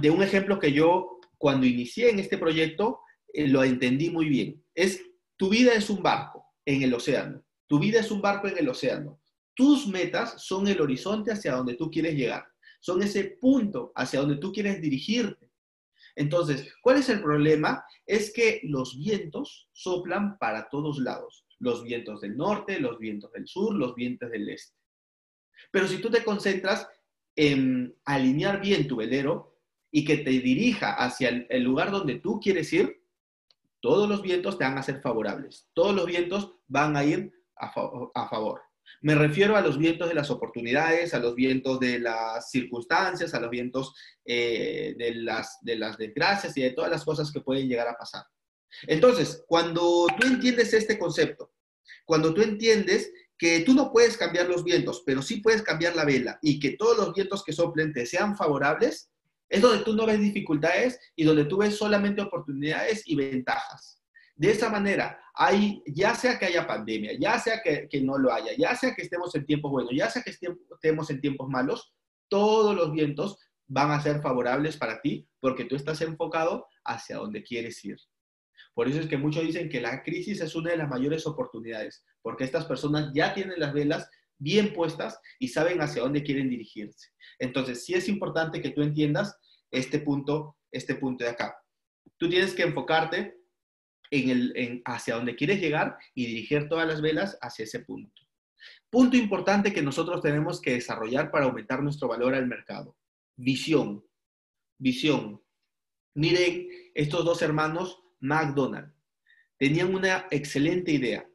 de 0.00 0.10
un 0.10 0.22
ejemplo 0.22 0.58
que 0.58 0.72
yo 0.72 1.20
cuando 1.38 1.66
inicié 1.66 2.10
en 2.10 2.18
este 2.18 2.38
proyecto 2.38 3.00
eh, 3.32 3.46
lo 3.48 3.62
entendí 3.64 4.10
muy 4.10 4.28
bien. 4.28 4.64
Es, 4.74 5.02
tu 5.36 5.50
vida 5.50 5.74
es 5.74 5.90
un 5.90 6.02
barco 6.02 6.44
en 6.64 6.82
el 6.82 6.94
océano. 6.94 7.44
Tu 7.66 7.78
vida 7.78 8.00
es 8.00 8.10
un 8.10 8.20
barco 8.20 8.48
en 8.48 8.58
el 8.58 8.68
océano. 8.68 9.20
Tus 9.54 9.86
metas 9.86 10.42
son 10.42 10.68
el 10.68 10.80
horizonte 10.80 11.32
hacia 11.32 11.54
donde 11.54 11.74
tú 11.74 11.90
quieres 11.90 12.14
llegar. 12.14 12.46
Son 12.80 13.02
ese 13.02 13.36
punto 13.40 13.92
hacia 13.94 14.20
donde 14.20 14.36
tú 14.36 14.52
quieres 14.52 14.80
dirigirte. 14.80 15.50
Entonces, 16.14 16.72
¿cuál 16.82 16.98
es 16.98 17.08
el 17.08 17.20
problema? 17.20 17.84
Es 18.06 18.32
que 18.32 18.60
los 18.64 18.98
vientos 18.98 19.68
soplan 19.72 20.38
para 20.38 20.68
todos 20.70 20.98
lados. 20.98 21.44
Los 21.58 21.84
vientos 21.84 22.20
del 22.20 22.36
norte, 22.36 22.80
los 22.80 22.98
vientos 22.98 23.32
del 23.32 23.46
sur, 23.46 23.74
los 23.74 23.94
vientos 23.94 24.30
del 24.30 24.48
este. 24.48 24.76
Pero 25.70 25.88
si 25.88 25.98
tú 25.98 26.10
te 26.10 26.24
concentras 26.24 26.88
en 27.36 27.94
alinear 28.04 28.60
bien 28.60 28.88
tu 28.88 28.96
velero 28.96 29.56
y 29.90 30.04
que 30.04 30.18
te 30.18 30.30
dirija 30.30 30.94
hacia 30.94 31.46
el, 31.48 31.62
lugar 31.62 31.90
donde 31.90 32.16
tú 32.16 32.40
quieres 32.40 32.72
ir, 32.72 33.02
todos 33.80 34.08
los 34.08 34.22
vientos 34.22 34.58
te 34.58 34.64
van 34.64 34.78
a 34.78 34.82
ser 34.82 35.00
favorables. 35.00 35.68
Todos 35.74 35.94
los 35.94 36.06
vientos 36.06 36.54
van 36.66 36.96
a 36.96 37.04
ir 37.04 37.32
a, 37.54 37.70
favor. 38.28 38.62
Me 39.00 39.14
refiero 39.14 39.56
a 39.56 39.60
los 39.60 39.78
vientos 39.78 40.08
de 40.08 40.14
las 40.14 40.30
oportunidades, 40.30 41.14
a 41.14 41.18
los 41.18 41.34
vientos 41.34 41.78
de 41.78 41.98
las 41.98 42.50
circunstancias, 42.50 43.34
a 43.34 43.40
los 43.40 43.50
vientos 43.50 43.94
eh, 44.24 44.94
de, 44.98 45.14
las, 45.14 45.58
de 45.62 45.76
las 45.76 45.96
desgracias 45.96 46.56
y 46.56 46.62
de 46.62 46.72
todas 46.72 46.90
las 46.90 47.04
cosas 47.04 47.30
que 47.30 47.40
pueden 47.40 47.68
llegar 47.68 47.88
a 47.88 47.96
pasar. 47.96 48.24
Entonces, 48.86 49.44
cuando 49.46 50.06
tú 50.18 50.26
entiendes 50.26 50.72
este 50.72 50.98
concepto, 50.98 51.52
cuando 52.04 52.34
tú 52.34 52.42
entiendes 52.42 53.12
que 53.38 53.60
tú 53.60 53.74
no 53.74 53.92
puedes 53.92 54.16
cambiar 54.16 54.48
los 54.48 54.64
vientos, 54.64 55.02
pero 55.04 55.22
sí 55.22 55.40
puedes 55.40 55.62
cambiar 55.62 55.94
la 55.94 56.04
vela 56.04 56.38
y 56.42 56.58
que 56.58 56.72
todos 56.72 56.96
los 56.96 57.14
vientos 57.14 57.44
que 57.44 57.52
soplen 57.52 57.92
te 57.92 58.06
sean 58.06 58.36
favorables, 58.36 59.10
es 59.48 59.60
donde 59.60 59.84
tú 59.84 59.94
no 59.94 60.06
ves 60.06 60.20
dificultades 60.20 60.98
y 61.14 61.24
donde 61.24 61.44
tú 61.44 61.58
ves 61.58 61.76
solamente 61.76 62.22
oportunidades 62.22 63.02
y 63.06 63.14
ventajas. 63.14 64.02
De 64.34 64.50
esa 64.50 64.68
manera, 64.68 65.18
ya 65.86 66.14
sea 66.14 66.38
que 66.38 66.46
haya 66.46 66.66
pandemia, 66.66 67.12
ya 67.18 67.38
sea 67.38 67.62
que, 67.62 67.88
no 68.02 68.18
lo 68.18 68.32
haya, 68.32 68.52
ya 68.56 68.74
sea 68.74 68.94
que 68.94 69.02
estemos 69.02 69.34
en 69.34 69.46
tiempos 69.46 69.70
buenos, 69.70 69.92
ya 69.94 70.10
sea 70.10 70.22
que 70.22 70.30
estemos 70.30 71.10
en 71.10 71.20
tiempos 71.20 71.48
malos, 71.48 71.94
todos 72.28 72.74
los 72.74 72.92
vientos 72.92 73.38
van 73.66 73.90
a 73.90 74.00
ser 74.00 74.20
favorables 74.20 74.76
para 74.76 75.00
ti 75.00 75.28
porque 75.40 75.64
tú 75.64 75.76
estás 75.76 76.00
enfocado 76.00 76.66
hacia 76.84 77.16
donde 77.16 77.42
quieres 77.42 77.84
ir. 77.84 77.98
Por 78.76 78.88
eso 78.88 79.00
es 79.00 79.06
que 79.06 79.16
muchos 79.16 79.42
dicen 79.42 79.70
que 79.70 79.80
la 79.80 80.02
crisis 80.02 80.42
es 80.42 80.54
una 80.54 80.70
de 80.70 80.76
las 80.76 80.90
mayores 80.90 81.26
oportunidades, 81.26 82.04
porque 82.20 82.44
estas 82.44 82.66
personas 82.66 83.10
ya 83.14 83.32
tienen 83.32 83.58
las 83.58 83.72
velas 83.72 84.06
bien 84.36 84.74
puestas 84.74 85.18
y 85.38 85.48
saben 85.48 85.80
hacia 85.80 86.02
dónde 86.02 86.22
quieren 86.22 86.50
dirigirse. 86.50 87.08
Entonces, 87.38 87.86
sí 87.86 87.94
es 87.94 88.06
importante 88.06 88.60
que 88.60 88.68
tú 88.68 88.82
entiendas 88.82 89.34
este 89.70 89.98
punto, 90.00 90.58
este 90.70 90.94
punto 90.96 91.24
de 91.24 91.30
acá. 91.30 91.56
Tú 92.18 92.28
tienes 92.28 92.52
que 92.52 92.64
enfocarte 92.64 93.38
en 94.10 94.28
el, 94.28 94.82
hacia 94.84 95.14
dónde 95.14 95.36
quieres 95.36 95.58
llegar 95.58 95.96
y 96.14 96.26
dirigir 96.26 96.68
todas 96.68 96.86
las 96.86 97.00
velas 97.00 97.38
hacia 97.40 97.64
ese 97.64 97.80
punto. 97.80 98.22
Punto 98.90 99.16
importante 99.16 99.72
que 99.72 99.80
nosotros 99.80 100.20
tenemos 100.20 100.60
que 100.60 100.74
desarrollar 100.74 101.30
para 101.30 101.46
aumentar 101.46 101.82
nuestro 101.82 102.08
valor 102.08 102.34
al 102.34 102.46
mercado. 102.46 102.94
Visión. 103.38 104.04
Visión. 104.78 105.42
Miren, 106.14 106.68
estos 106.94 107.24
dos 107.24 107.40
hermanos 107.40 108.02
McDonald's. 108.26 108.92
Tenían 109.58 109.94
una 109.94 110.26
excelente 110.30 110.92
idea 110.92 111.26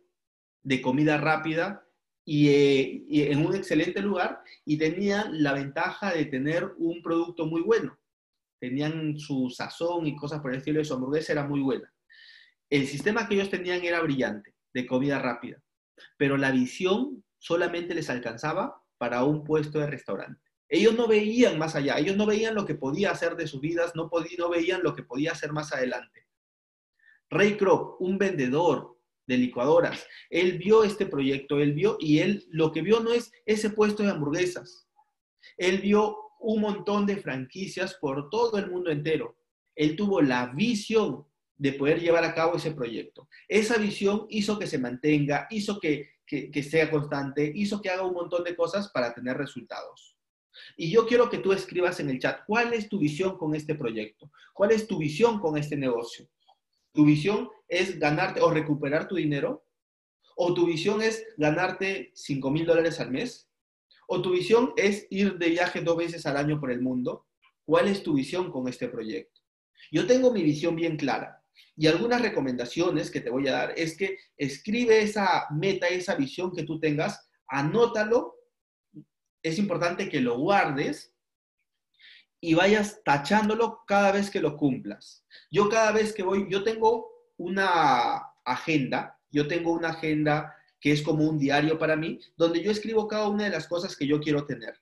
de 0.63 0.81
comida 0.81 1.17
rápida 1.17 1.87
eh, 2.25 3.03
y, 3.07 3.23
en 3.23 3.45
un 3.45 3.55
excelente 3.55 4.01
lugar 4.01 4.41
y 4.63 4.77
tenían 4.77 5.41
la 5.41 5.53
ventaja 5.53 6.13
de 6.13 6.25
tener 6.25 6.71
un 6.77 7.01
producto 7.01 7.45
muy 7.45 7.61
bueno. 7.61 7.97
Tenían 8.59 9.17
su 9.17 9.49
sazón 9.49 10.05
y 10.05 10.15
cosas 10.15 10.39
por 10.39 10.51
el 10.51 10.59
estilo 10.59 10.79
de 10.79 10.85
su 10.85 10.93
hamburguesa 10.93 11.33
era 11.33 11.47
muy 11.47 11.61
buena. 11.61 11.91
El 12.69 12.87
sistema 12.87 13.27
que 13.27 13.35
ellos 13.35 13.49
tenían 13.49 13.83
era 13.83 14.01
brillante, 14.01 14.55
de 14.73 14.85
comida 14.85 15.19
rápida, 15.19 15.61
pero 16.15 16.37
la 16.37 16.51
visión 16.51 17.23
solamente 17.39 17.95
les 17.95 18.09
alcanzaba 18.09 18.81
para 18.97 19.23
un 19.23 19.43
puesto 19.43 19.79
de 19.79 19.87
restaurante. 19.87 20.41
Ellos 20.69 20.95
no 20.95 21.07
veían 21.07 21.57
más 21.57 21.75
allá, 21.75 21.97
ellos 21.97 22.15
no 22.15 22.25
veían 22.25 22.55
lo 22.55 22.65
que 22.65 22.75
podía 22.75 23.11
hacer 23.11 23.35
de 23.35 23.47
sus 23.47 23.59
vidas, 23.59 23.93
no, 23.95 24.09
no 24.37 24.49
veían 24.49 24.83
lo 24.83 24.95
que 24.95 25.03
podía 25.03 25.33
hacer 25.33 25.51
más 25.51 25.73
adelante. 25.73 26.27
Ray 27.31 27.55
Kroc, 27.55 27.99
un 28.01 28.17
vendedor 28.17 28.99
de 29.25 29.37
licuadoras, 29.37 30.05
él 30.29 30.57
vio 30.57 30.83
este 30.83 31.05
proyecto, 31.05 31.59
él 31.59 31.73
vio 31.73 31.95
y 31.99 32.19
él 32.19 32.45
lo 32.49 32.73
que 32.73 32.81
vio 32.81 32.99
no 32.99 33.13
es 33.13 33.31
ese 33.45 33.69
puesto 33.69 34.03
de 34.03 34.09
hamburguesas. 34.09 34.87
Él 35.57 35.79
vio 35.79 36.17
un 36.41 36.59
montón 36.59 37.05
de 37.05 37.17
franquicias 37.17 37.95
por 37.95 38.29
todo 38.29 38.57
el 38.57 38.69
mundo 38.69 38.91
entero. 38.91 39.37
Él 39.75 39.95
tuvo 39.95 40.21
la 40.21 40.47
visión 40.47 41.25
de 41.55 41.71
poder 41.73 42.01
llevar 42.01 42.25
a 42.25 42.35
cabo 42.35 42.57
ese 42.57 42.71
proyecto. 42.71 43.29
Esa 43.47 43.77
visión 43.77 44.25
hizo 44.29 44.59
que 44.59 44.67
se 44.67 44.79
mantenga, 44.79 45.47
hizo 45.51 45.79
que, 45.79 46.09
que, 46.25 46.63
sea 46.63 46.89
constante, 46.91 47.49
hizo 47.55 47.81
que 47.81 47.89
haga 47.89 48.05
un 48.05 48.13
montón 48.13 48.43
de 48.43 48.55
cosas 48.55 48.89
para 48.89 49.13
tener 49.13 49.37
resultados. 49.37 50.17
Y 50.75 50.91
yo 50.91 51.05
quiero 51.05 51.29
que 51.29 51.37
tú 51.37 51.53
escribas 51.53 51.99
en 51.99 52.09
el 52.09 52.19
chat, 52.19 52.41
¿cuál 52.45 52.73
es 52.73 52.89
tu 52.89 52.99
visión 52.99 53.37
con 53.37 53.55
este 53.55 53.75
proyecto? 53.75 54.31
¿Cuál 54.53 54.71
es 54.71 54.87
tu 54.87 54.97
visión 54.97 55.39
con 55.39 55.57
este 55.57 55.77
negocio? 55.77 56.27
¿Tu 56.93 57.05
visión 57.05 57.49
es 57.67 57.99
ganarte 57.99 58.41
o 58.41 58.51
recuperar 58.51 59.07
tu 59.07 59.15
dinero? 59.15 59.65
¿O 60.35 60.53
tu 60.53 60.65
visión 60.65 61.01
es 61.01 61.25
ganarte 61.37 62.11
5 62.13 62.51
mil 62.51 62.65
dólares 62.65 62.99
al 62.99 63.11
mes? 63.11 63.49
¿O 64.07 64.21
tu 64.21 64.31
visión 64.31 64.73
es 64.75 65.07
ir 65.09 65.37
de 65.37 65.49
viaje 65.49 65.81
dos 65.81 65.97
veces 65.97 66.25
al 66.25 66.37
año 66.37 66.59
por 66.59 66.71
el 66.71 66.81
mundo? 66.81 67.27
¿Cuál 67.65 67.87
es 67.87 68.03
tu 68.03 68.13
visión 68.13 68.51
con 68.51 68.67
este 68.67 68.89
proyecto? 68.89 69.41
Yo 69.91 70.05
tengo 70.05 70.31
mi 70.31 70.43
visión 70.43 70.75
bien 70.75 70.97
clara 70.97 71.41
y 71.75 71.87
algunas 71.87 72.21
recomendaciones 72.21 73.09
que 73.09 73.21
te 73.21 73.29
voy 73.29 73.47
a 73.47 73.53
dar 73.53 73.73
es 73.77 73.97
que 73.97 74.17
escribe 74.37 75.01
esa 75.01 75.47
meta, 75.51 75.87
esa 75.87 76.15
visión 76.15 76.51
que 76.53 76.63
tú 76.63 76.79
tengas, 76.79 77.29
anótalo. 77.47 78.35
Es 79.41 79.57
importante 79.57 80.09
que 80.09 80.21
lo 80.21 80.37
guardes 80.37 81.10
y 82.41 82.55
vayas 82.55 83.01
tachándolo 83.05 83.83
cada 83.87 84.11
vez 84.11 84.29
que 84.31 84.41
lo 84.41 84.57
cumplas. 84.57 85.23
Yo 85.51 85.69
cada 85.69 85.91
vez 85.91 86.11
que 86.11 86.23
voy, 86.23 86.47
yo 86.49 86.63
tengo 86.63 87.07
una 87.37 88.17
agenda, 88.43 89.19
yo 89.29 89.47
tengo 89.47 89.71
una 89.71 89.89
agenda 89.89 90.55
que 90.79 90.91
es 90.91 91.03
como 91.03 91.23
un 91.29 91.37
diario 91.37 91.77
para 91.77 91.95
mí, 91.95 92.19
donde 92.35 92.63
yo 92.63 92.71
escribo 92.71 93.07
cada 93.07 93.29
una 93.29 93.43
de 93.43 93.51
las 93.51 93.67
cosas 93.67 93.95
que 93.95 94.07
yo 94.07 94.19
quiero 94.19 94.45
tener. 94.45 94.73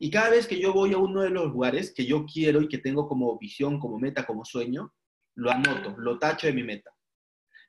Y 0.00 0.10
cada 0.10 0.30
vez 0.30 0.48
que 0.48 0.58
yo 0.58 0.72
voy 0.72 0.92
a 0.92 0.98
uno 0.98 1.22
de 1.22 1.30
los 1.30 1.52
lugares 1.52 1.92
que 1.94 2.04
yo 2.04 2.26
quiero 2.26 2.60
y 2.60 2.68
que 2.68 2.78
tengo 2.78 3.06
como 3.06 3.38
visión, 3.38 3.78
como 3.78 3.98
meta, 3.98 4.26
como 4.26 4.44
sueño, 4.44 4.92
lo 5.36 5.50
anoto, 5.50 5.94
lo 5.98 6.18
tacho 6.18 6.48
de 6.48 6.52
mi 6.52 6.64
meta. 6.64 6.90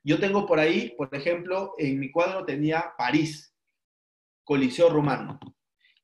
Yo 0.02 0.18
tengo 0.18 0.46
por 0.46 0.58
ahí, 0.58 0.94
por 0.96 1.14
ejemplo, 1.14 1.74
en 1.78 2.00
mi 2.00 2.10
cuadro 2.10 2.44
tenía 2.44 2.92
París, 2.96 3.54
Coliseo 4.42 4.88
Romano. 4.88 5.38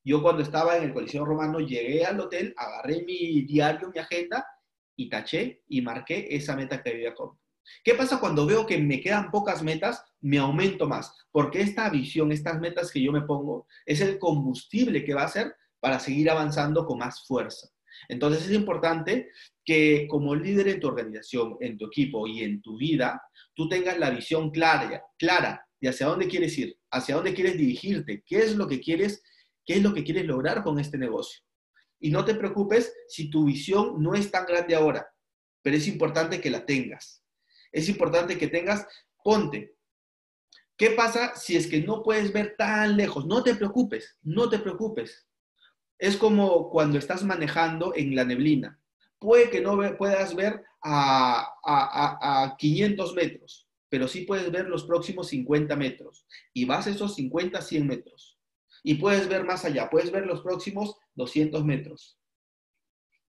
Yo 0.04 0.22
cuando 0.22 0.42
estaba 0.42 0.76
en 0.76 0.84
el 0.84 0.92
Coliseo 0.92 1.24
Romano 1.24 1.60
llegué 1.60 2.04
al 2.04 2.20
hotel, 2.20 2.54
agarré 2.58 3.02
mi 3.04 3.42
diario, 3.42 3.90
mi 3.92 3.98
agenda 3.98 4.46
y 4.94 5.08
taché 5.08 5.62
y 5.66 5.80
marqué 5.80 6.28
esa 6.30 6.54
meta 6.54 6.82
que 6.82 6.90
había 6.90 7.14
con. 7.14 7.38
¿Qué 7.82 7.94
pasa 7.94 8.20
cuando 8.20 8.44
veo 8.44 8.66
que 8.66 8.76
me 8.76 9.00
quedan 9.00 9.30
pocas 9.30 9.62
metas? 9.62 10.04
Me 10.20 10.36
aumento 10.36 10.86
más, 10.86 11.14
porque 11.32 11.62
esta 11.62 11.88
visión, 11.88 12.32
estas 12.32 12.60
metas 12.60 12.92
que 12.92 13.02
yo 13.02 13.12
me 13.12 13.22
pongo, 13.22 13.66
es 13.86 14.02
el 14.02 14.18
combustible 14.18 15.02
que 15.04 15.14
va 15.14 15.22
a 15.22 15.28
ser 15.28 15.54
para 15.80 15.98
seguir 15.98 16.28
avanzando 16.28 16.84
con 16.84 16.98
más 16.98 17.26
fuerza. 17.26 17.68
Entonces 18.08 18.44
es 18.44 18.52
importante 18.52 19.30
que 19.64 20.06
como 20.08 20.34
líder 20.34 20.68
en 20.68 20.80
tu 20.80 20.88
organización, 20.88 21.56
en 21.60 21.78
tu 21.78 21.86
equipo 21.86 22.26
y 22.26 22.42
en 22.42 22.60
tu 22.60 22.76
vida, 22.76 23.22
tú 23.54 23.68
tengas 23.68 23.98
la 23.98 24.10
visión 24.10 24.50
clara, 24.50 25.02
clara 25.18 25.66
de 25.80 25.88
hacia 25.88 26.06
dónde 26.08 26.28
quieres 26.28 26.58
ir, 26.58 26.76
hacia 26.90 27.14
dónde 27.14 27.32
quieres 27.32 27.56
dirigirte, 27.56 28.22
qué 28.26 28.38
es 28.38 28.56
lo 28.56 28.68
que 28.68 28.80
quieres 28.80 29.22
qué 29.64 29.74
es 29.74 29.82
lo 29.82 29.94
que 29.94 30.04
quieres 30.04 30.26
lograr 30.26 30.62
con 30.62 30.78
este 30.78 30.98
negocio. 30.98 31.42
Y 32.00 32.10
no 32.10 32.24
te 32.24 32.34
preocupes 32.34 32.94
si 33.08 33.30
tu 33.30 33.46
visión 33.46 34.02
no 34.02 34.14
es 34.14 34.30
tan 34.30 34.46
grande 34.46 34.74
ahora, 34.74 35.08
pero 35.62 35.76
es 35.76 35.88
importante 35.88 36.40
que 36.40 36.50
la 36.50 36.66
tengas. 36.66 37.22
Es 37.72 37.88
importante 37.88 38.36
que 38.36 38.48
tengas, 38.48 38.86
ponte. 39.22 39.74
¿Qué 40.76 40.90
pasa 40.90 41.34
si 41.36 41.56
es 41.56 41.66
que 41.66 41.80
no 41.80 42.02
puedes 42.02 42.32
ver 42.32 42.56
tan 42.58 42.96
lejos? 42.96 43.26
No 43.26 43.42
te 43.42 43.54
preocupes, 43.54 44.18
no 44.22 44.48
te 44.48 44.58
preocupes. 44.58 45.26
Es 45.98 46.16
como 46.16 46.68
cuando 46.68 46.98
estás 46.98 47.24
manejando 47.24 47.94
en 47.96 48.14
la 48.14 48.24
neblina. 48.24 48.80
Puede 49.18 49.48
que 49.48 49.60
no 49.60 49.78
puedas 49.96 50.34
ver 50.34 50.62
a, 50.82 51.48
a, 51.64 52.42
a 52.44 52.56
500 52.58 53.14
metros, 53.14 53.68
pero 53.88 54.08
sí 54.08 54.22
puedes 54.22 54.50
ver 54.50 54.68
los 54.68 54.84
próximos 54.84 55.28
50 55.28 55.74
metros. 55.76 56.26
Y 56.52 56.66
vas 56.66 56.86
esos 56.86 57.14
50, 57.14 57.62
100 57.62 57.86
metros 57.86 58.33
y 58.86 58.94
puedes 58.96 59.26
ver 59.28 59.44
más 59.44 59.64
allá, 59.64 59.88
puedes 59.88 60.12
ver 60.12 60.26
los 60.26 60.42
próximos 60.42 60.96
200 61.14 61.64
metros. 61.64 62.20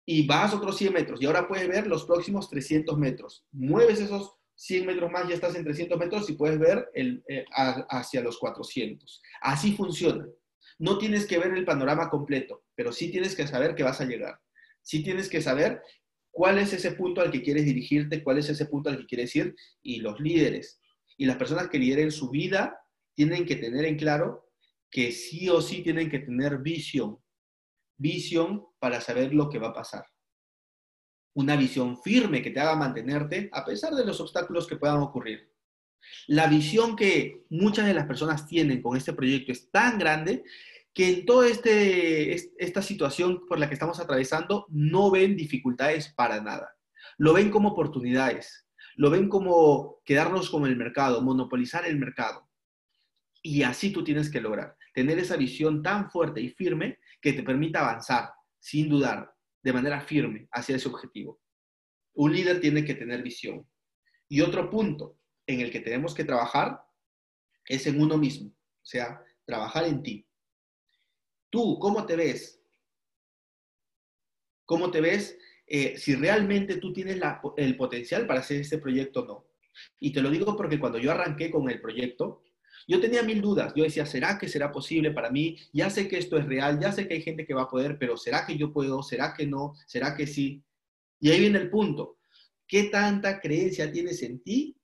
Y 0.06 0.28
vas 0.28 0.54
otros 0.54 0.78
100 0.78 0.94
metros 0.94 1.22
y 1.22 1.26
ahora 1.26 1.48
puedes 1.48 1.68
ver 1.68 1.88
los 1.88 2.06
próximos 2.06 2.50
300 2.50 2.96
metros. 2.98 3.46
Mueves 3.52 4.02
esos 4.02 4.36
100 4.56 4.86
metros 4.86 5.10
más, 5.12 5.28
ya 5.28 5.34
estás 5.34 5.56
en 5.56 5.64
300 5.64 5.98
metros 5.98 6.30
y 6.30 6.34
puedes 6.34 6.60
ver 6.60 6.90
el, 6.94 7.24
eh, 7.30 7.46
hacia 7.56 8.22
los 8.22 8.38
400. 8.38 9.22
Así 9.42 9.72
funciona. 9.72 10.28
No 10.78 10.98
tienes 10.98 11.26
que 11.26 11.40
ver 11.40 11.54
el 11.54 11.64
panorama 11.64 12.10
completo, 12.10 12.66
pero 12.76 12.92
sí 12.92 13.10
tienes 13.10 13.34
que 13.34 13.48
saber 13.48 13.76
que 13.76 13.84
vas 13.84 14.02
a 14.02 14.06
llegar. 14.06 14.40
Sí 14.82 15.04
tienes 15.04 15.30
que 15.30 15.42
saber 15.42 15.82
cuál 16.32 16.60
es 16.60 16.74
ese 16.74 16.92
punto 16.92 17.22
al 17.22 17.32
que 17.32 17.42
quieres 17.42 17.64
dirigirte, 17.64 18.24
cuál 18.24 18.40
es 18.40 18.50
ese 18.50 18.66
punto 18.66 18.90
al 18.90 18.98
que 18.98 19.06
quieres 19.06 19.34
ir. 19.38 19.56
Y 19.82 20.02
los 20.02 20.20
líderes 20.20 20.82
y 21.16 21.26
las 21.26 21.38
personas 21.38 21.70
que 21.70 21.80
lideren 21.80 22.12
su 22.12 22.30
vida 22.30 22.78
tienen 23.14 23.46
que 23.46 23.56
tener 23.56 23.86
en 23.86 23.98
claro 23.98 24.46
que 24.96 25.12
sí 25.12 25.50
o 25.50 25.62
sí 25.62 25.82
tienen 25.84 26.10
que 26.10 26.20
tener 26.20 26.60
visión, 26.60 27.20
visión 27.98 28.66
para 28.80 29.02
saber 29.02 29.34
lo 29.34 29.50
que 29.50 29.60
va 29.60 29.68
a 29.68 29.74
pasar. 29.74 30.06
Una 31.34 31.58
visión 31.58 32.02
firme 32.02 32.42
que 32.42 32.50
te 32.50 32.62
haga 32.62 32.78
mantenerte 32.78 33.50
a 33.52 33.66
pesar 33.66 33.94
de 33.94 34.06
los 34.06 34.22
obstáculos 34.22 34.66
que 34.66 34.78
puedan 34.78 35.02
ocurrir. 35.02 35.52
La 36.28 36.48
visión 36.48 36.96
que 36.96 37.44
muchas 37.50 37.88
de 37.88 37.94
las 37.94 38.06
personas 38.08 38.48
tienen 38.48 38.82
con 38.82 38.96
este 38.96 39.12
proyecto 39.12 39.52
es 39.52 39.70
tan 39.70 40.00
grande 40.00 40.46
que 40.94 41.10
en 41.10 41.26
toda 41.26 41.50
este, 41.50 42.34
esta 42.34 42.82
situación 42.82 43.46
por 43.48 43.60
la 43.60 43.68
que 43.68 43.74
estamos 43.74 44.00
atravesando 44.00 44.66
no 44.70 45.12
ven 45.12 45.36
dificultades 45.36 46.08
para 46.14 46.40
nada. 46.40 46.74
Lo 47.18 47.34
ven 47.34 47.52
como 47.52 47.72
oportunidades, 47.72 48.66
lo 48.96 49.10
ven 49.10 49.28
como 49.28 50.02
quedarnos 50.06 50.50
con 50.50 50.66
el 50.66 50.78
mercado, 50.78 51.22
monopolizar 51.22 51.86
el 51.86 52.00
mercado. 52.00 52.48
Y 53.42 53.64
así 53.64 53.92
tú 53.92 54.02
tienes 54.02 54.32
que 54.32 54.40
lograr. 54.40 54.78
Tener 54.96 55.20
esa 55.20 55.36
visión 55.36 55.84
tan 55.84 56.10
fuerte 56.10 56.40
y 56.40 56.50
firme 56.50 57.00
que 57.22 57.34
te 57.34 57.44
permita 57.44 57.82
avanzar 57.82 58.32
sin 58.58 58.88
dudar, 58.88 59.30
de 59.62 59.74
manera 59.74 60.00
firme 60.00 60.48
hacia 60.52 60.78
ese 60.78 60.88
objetivo. 60.88 61.42
Un 62.14 62.34
líder 62.34 62.62
tiene 62.62 62.86
que 62.86 62.96
tener 62.96 63.22
visión. 63.22 63.68
Y 64.30 64.40
otro 64.40 64.70
punto 64.70 65.20
en 65.46 65.60
el 65.60 65.70
que 65.70 65.82
tenemos 65.82 66.16
que 66.16 66.24
trabajar 66.24 66.82
es 67.68 67.86
en 67.88 68.02
uno 68.02 68.18
mismo, 68.18 68.50
o 68.50 68.86
sea, 68.86 69.22
trabajar 69.44 69.84
en 69.84 70.02
ti. 70.02 70.26
Tú, 71.50 71.78
¿cómo 71.78 72.06
te 72.06 72.16
ves? 72.16 72.64
¿Cómo 74.64 74.90
te 74.92 75.02
ves 75.02 75.38
eh, 75.68 75.98
si 75.98 76.16
realmente 76.16 76.78
tú 76.78 76.94
tienes 76.94 77.20
el 77.58 77.76
potencial 77.76 78.26
para 78.26 78.40
hacer 78.40 78.62
este 78.62 78.78
proyecto 78.78 79.22
o 79.22 79.26
no? 79.26 79.48
Y 80.00 80.14
te 80.14 80.22
lo 80.22 80.30
digo 80.30 80.56
porque 80.56 80.80
cuando 80.80 81.00
yo 81.00 81.12
arranqué 81.12 81.52
con 81.52 81.70
el 81.70 81.82
proyecto, 81.82 82.45
yo 82.88 83.02
tenía 83.02 83.24
mil 83.24 83.42
dudas. 83.42 83.74
Yo 83.76 83.84
decía, 83.84 84.06
¿será 84.06 84.38
que 84.38 84.48
será 84.48 84.72
posible 84.72 85.12
para 85.12 85.30
mí? 85.30 85.58
Ya 85.74 85.90
sé 85.90 86.08
que 86.08 86.18
esto 86.18 86.38
es 86.38 86.46
real, 86.46 86.80
ya 86.80 86.92
sé 86.92 87.08
que 87.08 87.16
hay 87.16 87.22
gente 87.22 87.46
que 87.46 87.54
va 87.54 87.64
a 87.64 87.70
poder, 87.70 87.98
pero 87.98 88.18
¿será 88.18 88.46
que 88.46 88.58
yo 88.58 88.72
puedo? 88.72 89.02
¿Será 89.02 89.34
que 89.34 89.48
no? 89.48 89.74
¿Será 89.88 90.16
que 90.16 90.28
sí? 90.28 90.64
Y 91.20 91.32
ahí 91.32 91.40
viene 91.40 91.60
el 91.60 91.70
punto. 91.70 92.18
¿Qué 92.68 92.84
tanta 92.84 93.40
creencia 93.40 93.92
tienes 93.92 94.22
en 94.24 94.42
ti? 94.42 94.78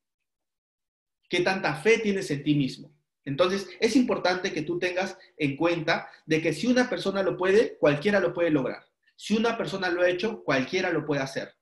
¿Qué 1.30 1.42
tanta 1.42 1.76
fe 1.76 2.00
tienes 2.00 2.30
en 2.32 2.44
ti 2.44 2.56
mismo? 2.56 2.92
Entonces, 3.24 3.68
es 3.80 3.96
importante 3.96 4.52
que 4.52 4.64
tú 4.64 4.80
tengas 4.80 5.18
en 5.38 5.56
cuenta 5.56 6.10
de 6.26 6.42
que 6.42 6.54
si 6.54 6.68
una 6.68 6.90
persona 6.90 7.22
lo 7.22 7.38
puede, 7.38 7.78
cualquiera 7.78 8.20
lo 8.20 8.34
puede 8.34 8.50
lograr. 8.50 8.84
Si 9.16 9.36
una 9.36 9.58
persona 9.58 9.90
lo 9.90 10.02
ha 10.02 10.10
hecho, 10.10 10.44
cualquiera 10.44 10.90
lo 10.90 11.06
puede 11.06 11.22
hacer. 11.22 11.54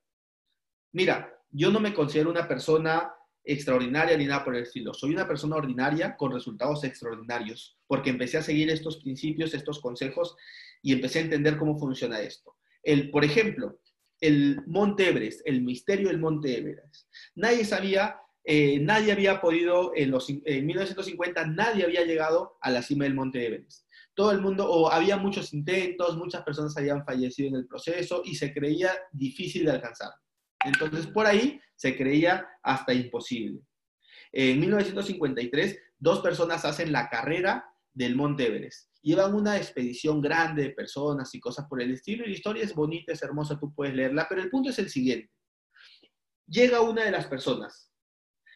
Mira, 0.92 1.38
yo 1.50 1.70
no 1.70 1.80
me 1.80 1.92
considero 1.92 2.30
una 2.30 2.48
persona 2.48 3.12
extraordinaria 3.44 4.16
ni 4.16 4.26
nada 4.26 4.44
por 4.44 4.54
el 4.54 4.62
estilo. 4.62 4.94
Soy 4.94 5.10
una 5.12 5.26
persona 5.26 5.56
ordinaria 5.56 6.16
con 6.16 6.32
resultados 6.32 6.84
extraordinarios, 6.84 7.78
porque 7.86 8.10
empecé 8.10 8.38
a 8.38 8.42
seguir 8.42 8.70
estos 8.70 8.98
principios, 8.98 9.54
estos 9.54 9.80
consejos 9.80 10.36
y 10.82 10.92
empecé 10.92 11.20
a 11.20 11.22
entender 11.22 11.56
cómo 11.56 11.78
funciona 11.78 12.20
esto. 12.20 12.56
El, 12.82 13.10
por 13.10 13.24
ejemplo, 13.24 13.80
el 14.20 14.60
Monte 14.66 15.08
Everest, 15.08 15.40
el 15.44 15.62
misterio 15.62 16.08
del 16.08 16.18
Monte 16.18 16.58
Everest. 16.58 17.08
Nadie 17.34 17.64
sabía, 17.64 18.16
eh, 18.44 18.78
nadie 18.80 19.12
había 19.12 19.40
podido, 19.40 19.92
en, 19.94 20.10
los, 20.10 20.28
en 20.28 20.66
1950, 20.66 21.46
nadie 21.46 21.84
había 21.84 22.04
llegado 22.04 22.58
a 22.60 22.70
la 22.70 22.82
cima 22.82 23.04
del 23.04 23.14
Monte 23.14 23.46
Everest. 23.46 23.86
Todo 24.14 24.32
el 24.32 24.40
mundo, 24.40 24.70
o 24.70 24.90
había 24.90 25.16
muchos 25.16 25.54
intentos, 25.54 26.16
muchas 26.16 26.42
personas 26.42 26.76
habían 26.76 27.04
fallecido 27.04 27.48
en 27.48 27.54
el 27.54 27.66
proceso 27.66 28.22
y 28.24 28.34
se 28.34 28.52
creía 28.52 28.92
difícil 29.12 29.64
de 29.64 29.72
alcanzar. 29.72 30.10
Entonces, 30.64 31.06
por 31.06 31.26
ahí 31.26 31.60
se 31.74 31.96
creía 31.96 32.46
hasta 32.62 32.92
imposible. 32.92 33.60
En 34.32 34.60
1953, 34.60 35.78
dos 35.98 36.20
personas 36.20 36.64
hacen 36.64 36.92
la 36.92 37.08
carrera 37.08 37.64
del 37.92 38.16
Monte 38.16 38.46
Everest. 38.46 38.88
Llevan 39.02 39.34
una 39.34 39.56
expedición 39.56 40.20
grande 40.20 40.62
de 40.64 40.70
personas 40.70 41.34
y 41.34 41.40
cosas 41.40 41.66
por 41.66 41.80
el 41.80 41.92
estilo, 41.92 42.24
y 42.24 42.28
la 42.28 42.34
historia 42.34 42.64
es 42.64 42.74
bonita, 42.74 43.12
es 43.12 43.22
hermosa, 43.22 43.58
tú 43.58 43.74
puedes 43.74 43.94
leerla, 43.94 44.26
pero 44.28 44.42
el 44.42 44.50
punto 44.50 44.70
es 44.70 44.78
el 44.78 44.90
siguiente. 44.90 45.30
Llega 46.46 46.80
una 46.80 47.04
de 47.04 47.10
las 47.10 47.26
personas, 47.26 47.90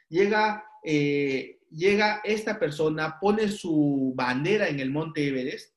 llega, 0.08 0.64
eh, 0.84 1.61
llega 1.70 2.20
esta 2.25 2.58
persona, 2.58 3.18
pone 3.20 3.49
su 3.49 4.12
bandera 4.14 4.69
en 4.69 4.80
el 4.80 4.90
Monte 4.90 5.26
Everest, 5.26 5.75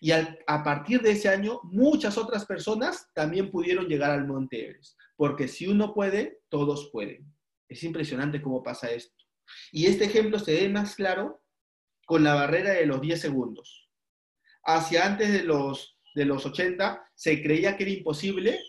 y 0.00 0.10
a 0.10 0.62
partir 0.62 1.00
de 1.00 1.12
ese 1.12 1.28
año, 1.28 1.60
muchas 1.64 2.18
otras 2.18 2.44
personas 2.44 3.08
también 3.14 3.50
pudieron 3.50 3.86
llegar 3.86 4.10
al 4.10 4.26
Monte 4.26 4.66
Everest 4.66 4.99
porque 5.20 5.48
si 5.48 5.66
uno 5.66 5.92
puede, 5.92 6.40
todos 6.48 6.88
pueden. 6.90 7.30
Es 7.68 7.84
impresionante 7.84 8.40
cómo 8.40 8.62
pasa 8.62 8.90
esto. 8.90 9.22
Y 9.70 9.84
este 9.84 10.06
ejemplo 10.06 10.38
se 10.38 10.54
ve 10.54 10.70
más 10.70 10.94
claro 10.94 11.42
con 12.06 12.24
la 12.24 12.34
barrera 12.34 12.72
de 12.72 12.86
los 12.86 13.02
10 13.02 13.20
segundos. 13.20 13.90
Hacia 14.64 15.04
antes 15.04 15.30
de 15.30 15.42
los, 15.42 15.98
de 16.14 16.24
los 16.24 16.46
80 16.46 17.04
se 17.14 17.42
creía 17.42 17.76
que 17.76 17.82
era 17.82 17.92
imposible, 17.92 18.60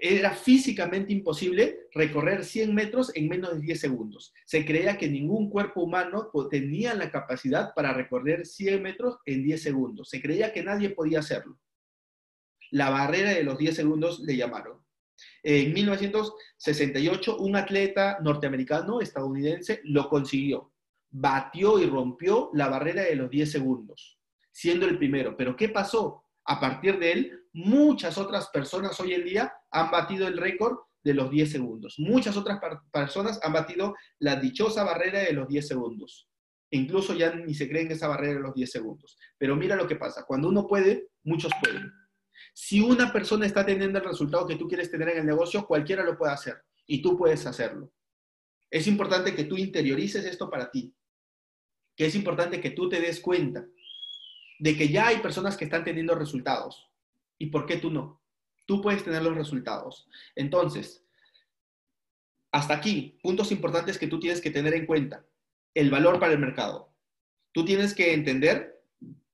era 0.00 0.30
físicamente 0.30 1.12
imposible 1.12 1.80
recorrer 1.92 2.44
100 2.44 2.72
metros 2.72 3.10
en 3.16 3.26
menos 3.26 3.54
de 3.54 3.60
10 3.60 3.80
segundos. 3.80 4.32
Se 4.46 4.64
creía 4.64 4.96
que 4.96 5.08
ningún 5.08 5.50
cuerpo 5.50 5.82
humano 5.82 6.30
tenía 6.52 6.94
la 6.94 7.10
capacidad 7.10 7.74
para 7.74 7.92
recorrer 7.92 8.46
100 8.46 8.80
metros 8.80 9.16
en 9.24 9.42
10 9.42 9.60
segundos. 9.60 10.08
Se 10.08 10.22
creía 10.22 10.52
que 10.52 10.62
nadie 10.62 10.90
podía 10.90 11.18
hacerlo. 11.18 11.58
La 12.70 12.90
barrera 12.90 13.30
de 13.30 13.42
los 13.42 13.58
10 13.58 13.74
segundos 13.74 14.20
le 14.20 14.36
llamaron. 14.36 14.88
En 15.42 15.72
1968, 15.72 17.38
un 17.38 17.56
atleta 17.56 18.18
norteamericano, 18.20 19.00
estadounidense, 19.00 19.80
lo 19.84 20.08
consiguió. 20.08 20.72
Batió 21.10 21.78
y 21.78 21.86
rompió 21.86 22.50
la 22.52 22.68
barrera 22.68 23.02
de 23.02 23.16
los 23.16 23.30
10 23.30 23.50
segundos, 23.50 24.18
siendo 24.52 24.86
el 24.86 24.98
primero. 24.98 25.36
Pero 25.36 25.56
¿qué 25.56 25.68
pasó? 25.68 26.24
A 26.44 26.60
partir 26.60 26.98
de 26.98 27.12
él, 27.12 27.40
muchas 27.52 28.18
otras 28.18 28.48
personas 28.48 28.98
hoy 29.00 29.14
en 29.14 29.24
día 29.24 29.52
han 29.70 29.90
batido 29.90 30.26
el 30.28 30.36
récord 30.36 30.78
de 31.02 31.14
los 31.14 31.30
10 31.30 31.50
segundos. 31.50 31.94
Muchas 31.98 32.36
otras 32.36 32.60
personas 32.92 33.40
han 33.42 33.52
batido 33.52 33.94
la 34.18 34.36
dichosa 34.36 34.84
barrera 34.84 35.20
de 35.20 35.32
los 35.32 35.48
10 35.48 35.66
segundos. 35.66 36.28
Incluso 36.72 37.14
ya 37.14 37.34
ni 37.34 37.54
se 37.54 37.68
creen 37.68 37.90
esa 37.90 38.08
barrera 38.08 38.34
de 38.34 38.40
los 38.40 38.54
10 38.54 38.70
segundos. 38.70 39.16
Pero 39.38 39.56
mira 39.56 39.76
lo 39.76 39.88
que 39.88 39.96
pasa. 39.96 40.24
Cuando 40.24 40.48
uno 40.48 40.66
puede, 40.66 41.08
muchos 41.24 41.52
pueden. 41.62 41.90
Si 42.52 42.80
una 42.80 43.12
persona 43.12 43.46
está 43.46 43.64
teniendo 43.64 43.98
el 43.98 44.04
resultado 44.04 44.46
que 44.46 44.56
tú 44.56 44.68
quieres 44.68 44.90
tener 44.90 45.08
en 45.10 45.18
el 45.18 45.26
negocio, 45.26 45.66
cualquiera 45.66 46.04
lo 46.04 46.16
puede 46.16 46.32
hacer 46.32 46.62
y 46.86 47.02
tú 47.02 47.16
puedes 47.16 47.46
hacerlo. 47.46 47.92
Es 48.70 48.86
importante 48.86 49.34
que 49.34 49.44
tú 49.44 49.56
interiorices 49.56 50.24
esto 50.24 50.48
para 50.48 50.70
ti, 50.70 50.94
que 51.96 52.06
es 52.06 52.14
importante 52.14 52.60
que 52.60 52.70
tú 52.70 52.88
te 52.88 53.00
des 53.00 53.20
cuenta 53.20 53.66
de 54.58 54.76
que 54.76 54.88
ya 54.88 55.08
hay 55.08 55.18
personas 55.18 55.56
que 55.56 55.64
están 55.64 55.84
teniendo 55.84 56.14
resultados. 56.14 56.88
¿Y 57.38 57.46
por 57.46 57.66
qué 57.66 57.76
tú 57.76 57.90
no? 57.90 58.22
Tú 58.66 58.82
puedes 58.82 59.02
tener 59.02 59.22
los 59.22 59.34
resultados. 59.34 60.06
Entonces, 60.36 61.04
hasta 62.52 62.74
aquí, 62.74 63.18
puntos 63.22 63.52
importantes 63.52 63.98
que 63.98 64.06
tú 64.06 64.20
tienes 64.20 64.40
que 64.40 64.50
tener 64.50 64.74
en 64.74 64.86
cuenta. 64.86 65.24
El 65.74 65.90
valor 65.90 66.20
para 66.20 66.32
el 66.32 66.38
mercado. 66.38 66.92
Tú 67.52 67.64
tienes 67.64 67.94
que 67.94 68.12
entender 68.12 68.79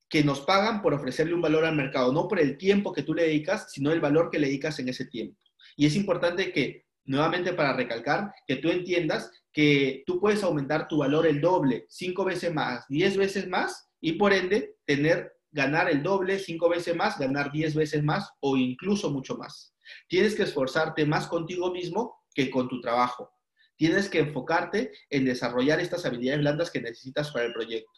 que 0.09 0.23
nos 0.23 0.41
pagan 0.41 0.81
por 0.81 0.93
ofrecerle 0.93 1.33
un 1.33 1.41
valor 1.41 1.65
al 1.65 1.75
mercado, 1.75 2.13
no 2.13 2.27
por 2.27 2.39
el 2.39 2.57
tiempo 2.57 2.93
que 2.93 3.03
tú 3.03 3.13
le 3.13 3.23
dedicas, 3.23 3.71
sino 3.71 3.91
el 3.91 3.99
valor 3.99 4.29
que 4.29 4.39
le 4.39 4.47
dedicas 4.47 4.79
en 4.79 4.89
ese 4.89 5.05
tiempo. 5.05 5.37
Y 5.75 5.85
es 5.85 5.95
importante 5.95 6.51
que, 6.51 6.85
nuevamente 7.05 7.53
para 7.53 7.73
recalcar, 7.73 8.31
que 8.45 8.57
tú 8.57 8.69
entiendas 8.69 9.31
que 9.51 10.03
tú 10.05 10.19
puedes 10.19 10.43
aumentar 10.43 10.87
tu 10.87 10.97
valor 10.97 11.25
el 11.25 11.41
doble, 11.41 11.85
cinco 11.89 12.23
veces 12.23 12.53
más, 12.53 12.85
diez 12.87 13.17
veces 13.17 13.47
más, 13.47 13.89
y 13.99 14.13
por 14.13 14.31
ende 14.31 14.75
tener, 14.85 15.33
ganar 15.51 15.89
el 15.89 16.03
doble, 16.03 16.39
cinco 16.39 16.69
veces 16.69 16.95
más, 16.95 17.17
ganar 17.17 17.51
diez 17.51 17.73
veces 17.73 18.03
más 18.03 18.29
o 18.39 18.55
incluso 18.55 19.09
mucho 19.09 19.35
más. 19.35 19.73
Tienes 20.07 20.35
que 20.35 20.43
esforzarte 20.43 21.05
más 21.05 21.27
contigo 21.27 21.71
mismo 21.71 22.23
que 22.33 22.51
con 22.51 22.67
tu 22.69 22.79
trabajo. 22.81 23.31
Tienes 23.77 24.09
que 24.09 24.19
enfocarte 24.19 24.91
en 25.09 25.25
desarrollar 25.25 25.79
estas 25.79 26.05
habilidades 26.05 26.41
blandas 26.41 26.71
que 26.71 26.81
necesitas 26.81 27.31
para 27.31 27.45
el 27.45 27.53
proyecto. 27.53 27.91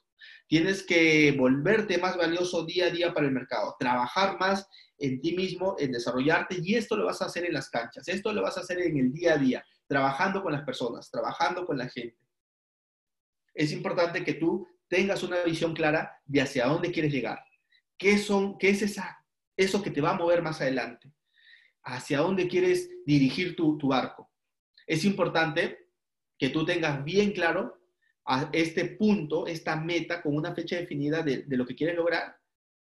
Tienes 0.47 0.83
que 0.83 1.31
volverte 1.37 1.97
más 1.97 2.17
valioso 2.17 2.65
día 2.65 2.87
a 2.87 2.89
día 2.89 3.13
para 3.13 3.27
el 3.27 3.33
mercado, 3.33 3.75
trabajar 3.79 4.39
más 4.39 4.67
en 4.97 5.21
ti 5.21 5.35
mismo, 5.35 5.75
en 5.79 5.91
desarrollarte 5.91 6.57
y 6.61 6.75
esto 6.75 6.97
lo 6.97 7.05
vas 7.05 7.21
a 7.21 7.25
hacer 7.25 7.45
en 7.45 7.53
las 7.53 7.69
canchas, 7.69 8.07
esto 8.07 8.33
lo 8.33 8.41
vas 8.41 8.57
a 8.57 8.61
hacer 8.61 8.79
en 8.81 8.97
el 8.97 9.13
día 9.13 9.33
a 9.33 9.37
día, 9.37 9.65
trabajando 9.87 10.43
con 10.43 10.51
las 10.51 10.63
personas, 10.63 11.09
trabajando 11.09 11.65
con 11.65 11.77
la 11.77 11.87
gente. 11.87 12.17
Es 13.53 13.71
importante 13.71 14.23
que 14.23 14.33
tú 14.33 14.67
tengas 14.87 15.23
una 15.23 15.43
visión 15.43 15.73
clara 15.73 16.21
de 16.25 16.41
hacia 16.41 16.65
dónde 16.65 16.91
quieres 16.91 17.11
llegar. 17.11 17.43
¿Qué, 17.97 18.17
son, 18.17 18.57
qué 18.57 18.69
es 18.69 18.81
esa, 18.81 19.25
eso 19.55 19.81
que 19.81 19.91
te 19.91 20.01
va 20.01 20.11
a 20.11 20.17
mover 20.17 20.41
más 20.41 20.61
adelante? 20.61 21.11
¿Hacia 21.83 22.19
dónde 22.19 22.47
quieres 22.47 22.89
dirigir 23.05 23.55
tu, 23.55 23.77
tu 23.77 23.89
barco? 23.89 24.31
Es 24.85 25.05
importante 25.05 25.89
que 26.37 26.49
tú 26.49 26.65
tengas 26.65 27.03
bien 27.03 27.31
claro 27.31 27.78
a 28.31 28.47
este 28.53 28.85
punto, 28.85 29.47
esta 29.47 29.75
meta 29.75 30.21
con 30.21 30.35
una 30.35 30.53
fecha 30.53 30.75
definida 30.75 31.23
de, 31.23 31.45
lo 31.47 31.65
que 31.65 31.75
quieres 31.75 31.95
lograr, 31.95 32.37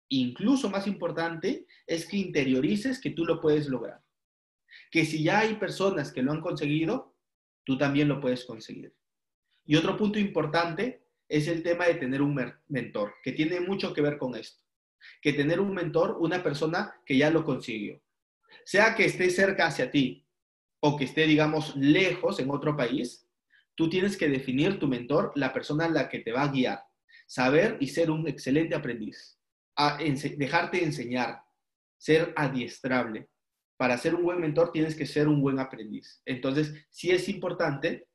incluso 0.08 0.68
más 0.68 0.88
importante 0.88 1.64
es 1.86 2.06
que 2.06 2.16
interiorices 2.16 3.00
que 3.00 3.10
tú 3.10 3.24
lo 3.24 3.40
puedes 3.40 3.68
lograr. 3.68 4.02
Que 4.90 5.04
si 5.04 5.22
ya 5.22 5.38
hay 5.38 5.54
personas 5.54 6.10
que 6.10 6.24
lo 6.24 6.32
han 6.32 6.40
conseguido, 6.40 7.14
tú 7.62 7.78
también 7.78 8.08
lo 8.08 8.20
puedes 8.20 8.44
conseguir. 8.44 8.92
Y 9.64 9.76
otro 9.76 9.96
punto 9.96 10.18
importante 10.18 11.04
es 11.28 11.46
el 11.46 11.62
tema 11.62 11.86
de 11.86 11.94
tener 11.94 12.20
un 12.20 12.36
mentor, 12.66 13.14
que 13.22 13.30
tiene 13.30 13.60
mucho 13.60 13.94
que 13.94 14.02
ver 14.02 14.18
con 14.18 14.34
esto. 14.34 14.64
Que 15.22 15.34
tener 15.34 15.60
un 15.60 15.72
mentor, 15.72 16.16
una 16.18 16.42
persona 16.42 17.00
que 17.06 17.16
ya 17.16 17.30
lo 17.30 17.44
consiguió. 17.44 18.02
Sea 18.64 18.96
que 18.96 19.04
esté 19.04 19.30
cerca 19.30 19.68
hacia 19.68 19.88
ti 19.88 20.26
o 20.80 20.96
que 20.96 21.04
esté, 21.04 21.28
digamos, 21.28 21.76
lejos 21.76 22.40
en 22.40 22.50
otro 22.50 22.76
país, 22.76 23.27
Tú 23.78 23.88
tienes 23.88 24.16
que 24.16 24.28
definir 24.28 24.80
tu 24.80 24.88
mentor, 24.88 25.30
la 25.36 25.52
persona 25.52 25.84
a 25.84 25.88
la 25.88 26.08
que 26.08 26.18
te 26.18 26.32
va 26.32 26.42
a 26.42 26.48
guiar, 26.50 26.82
saber 27.28 27.76
y 27.78 27.86
ser 27.86 28.10
un 28.10 28.26
excelente 28.26 28.74
aprendiz, 28.74 29.38
dejarte 30.36 30.82
enseñar, 30.82 31.42
ser 31.96 32.32
adiestrable. 32.34 33.28
Para 33.76 33.96
ser 33.96 34.16
un 34.16 34.24
buen 34.24 34.40
mentor 34.40 34.72
tienes 34.72 34.96
que 34.96 35.06
ser 35.06 35.28
un 35.28 35.40
buen 35.40 35.60
aprendiz. 35.60 36.20
Entonces, 36.24 36.74
sí 36.90 37.12
es 37.12 37.28
importante 37.28 38.08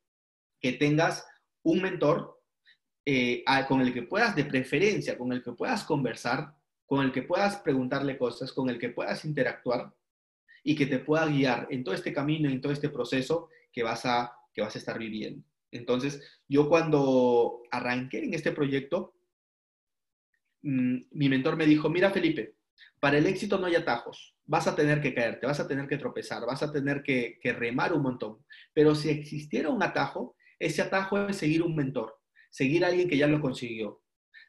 que 0.60 0.74
tengas 0.74 1.26
un 1.62 1.80
mentor 1.80 2.42
eh, 3.06 3.42
con 3.66 3.80
el 3.80 3.94
que 3.94 4.02
puedas, 4.02 4.36
de 4.36 4.44
preferencia, 4.44 5.16
con 5.16 5.32
el 5.32 5.42
que 5.42 5.52
puedas 5.52 5.82
conversar, 5.84 6.54
con 6.84 7.02
el 7.02 7.10
que 7.10 7.22
puedas 7.22 7.56
preguntarle 7.56 8.18
cosas, 8.18 8.52
con 8.52 8.68
el 8.68 8.78
que 8.78 8.90
puedas 8.90 9.24
interactuar 9.24 9.94
y 10.62 10.76
que 10.76 10.84
te 10.84 10.98
pueda 10.98 11.24
guiar 11.24 11.68
en 11.70 11.82
todo 11.82 11.94
este 11.94 12.12
camino, 12.12 12.50
en 12.50 12.60
todo 12.60 12.70
este 12.70 12.90
proceso 12.90 13.48
que 13.72 13.82
vas 13.82 14.04
a, 14.04 14.30
que 14.52 14.60
vas 14.60 14.74
a 14.74 14.78
estar 14.78 14.98
viviendo. 14.98 15.42
Entonces, 15.74 16.22
yo 16.48 16.68
cuando 16.68 17.62
arranqué 17.70 18.24
en 18.24 18.32
este 18.32 18.52
proyecto, 18.52 19.14
mm, 20.62 20.96
mi 21.10 21.28
mentor 21.28 21.56
me 21.56 21.66
dijo, 21.66 21.90
mira 21.90 22.10
Felipe, 22.10 22.54
para 23.00 23.18
el 23.18 23.26
éxito 23.26 23.58
no 23.58 23.66
hay 23.66 23.74
atajos, 23.74 24.36
vas 24.44 24.68
a 24.68 24.76
tener 24.76 25.00
que 25.00 25.12
caerte, 25.12 25.46
vas 25.46 25.58
a 25.58 25.66
tener 25.66 25.88
que 25.88 25.98
tropezar, 25.98 26.46
vas 26.46 26.62
a 26.62 26.72
tener 26.72 27.02
que, 27.02 27.38
que 27.42 27.52
remar 27.52 27.92
un 27.92 28.02
montón, 28.02 28.38
pero 28.72 28.94
si 28.94 29.10
existiera 29.10 29.68
un 29.68 29.82
atajo, 29.82 30.36
ese 30.60 30.80
atajo 30.80 31.26
es 31.26 31.36
seguir 31.36 31.62
un 31.62 31.74
mentor, 31.74 32.20
seguir 32.50 32.84
a 32.84 32.88
alguien 32.88 33.08
que 33.08 33.16
ya 33.16 33.26
lo 33.26 33.40
consiguió, 33.40 34.00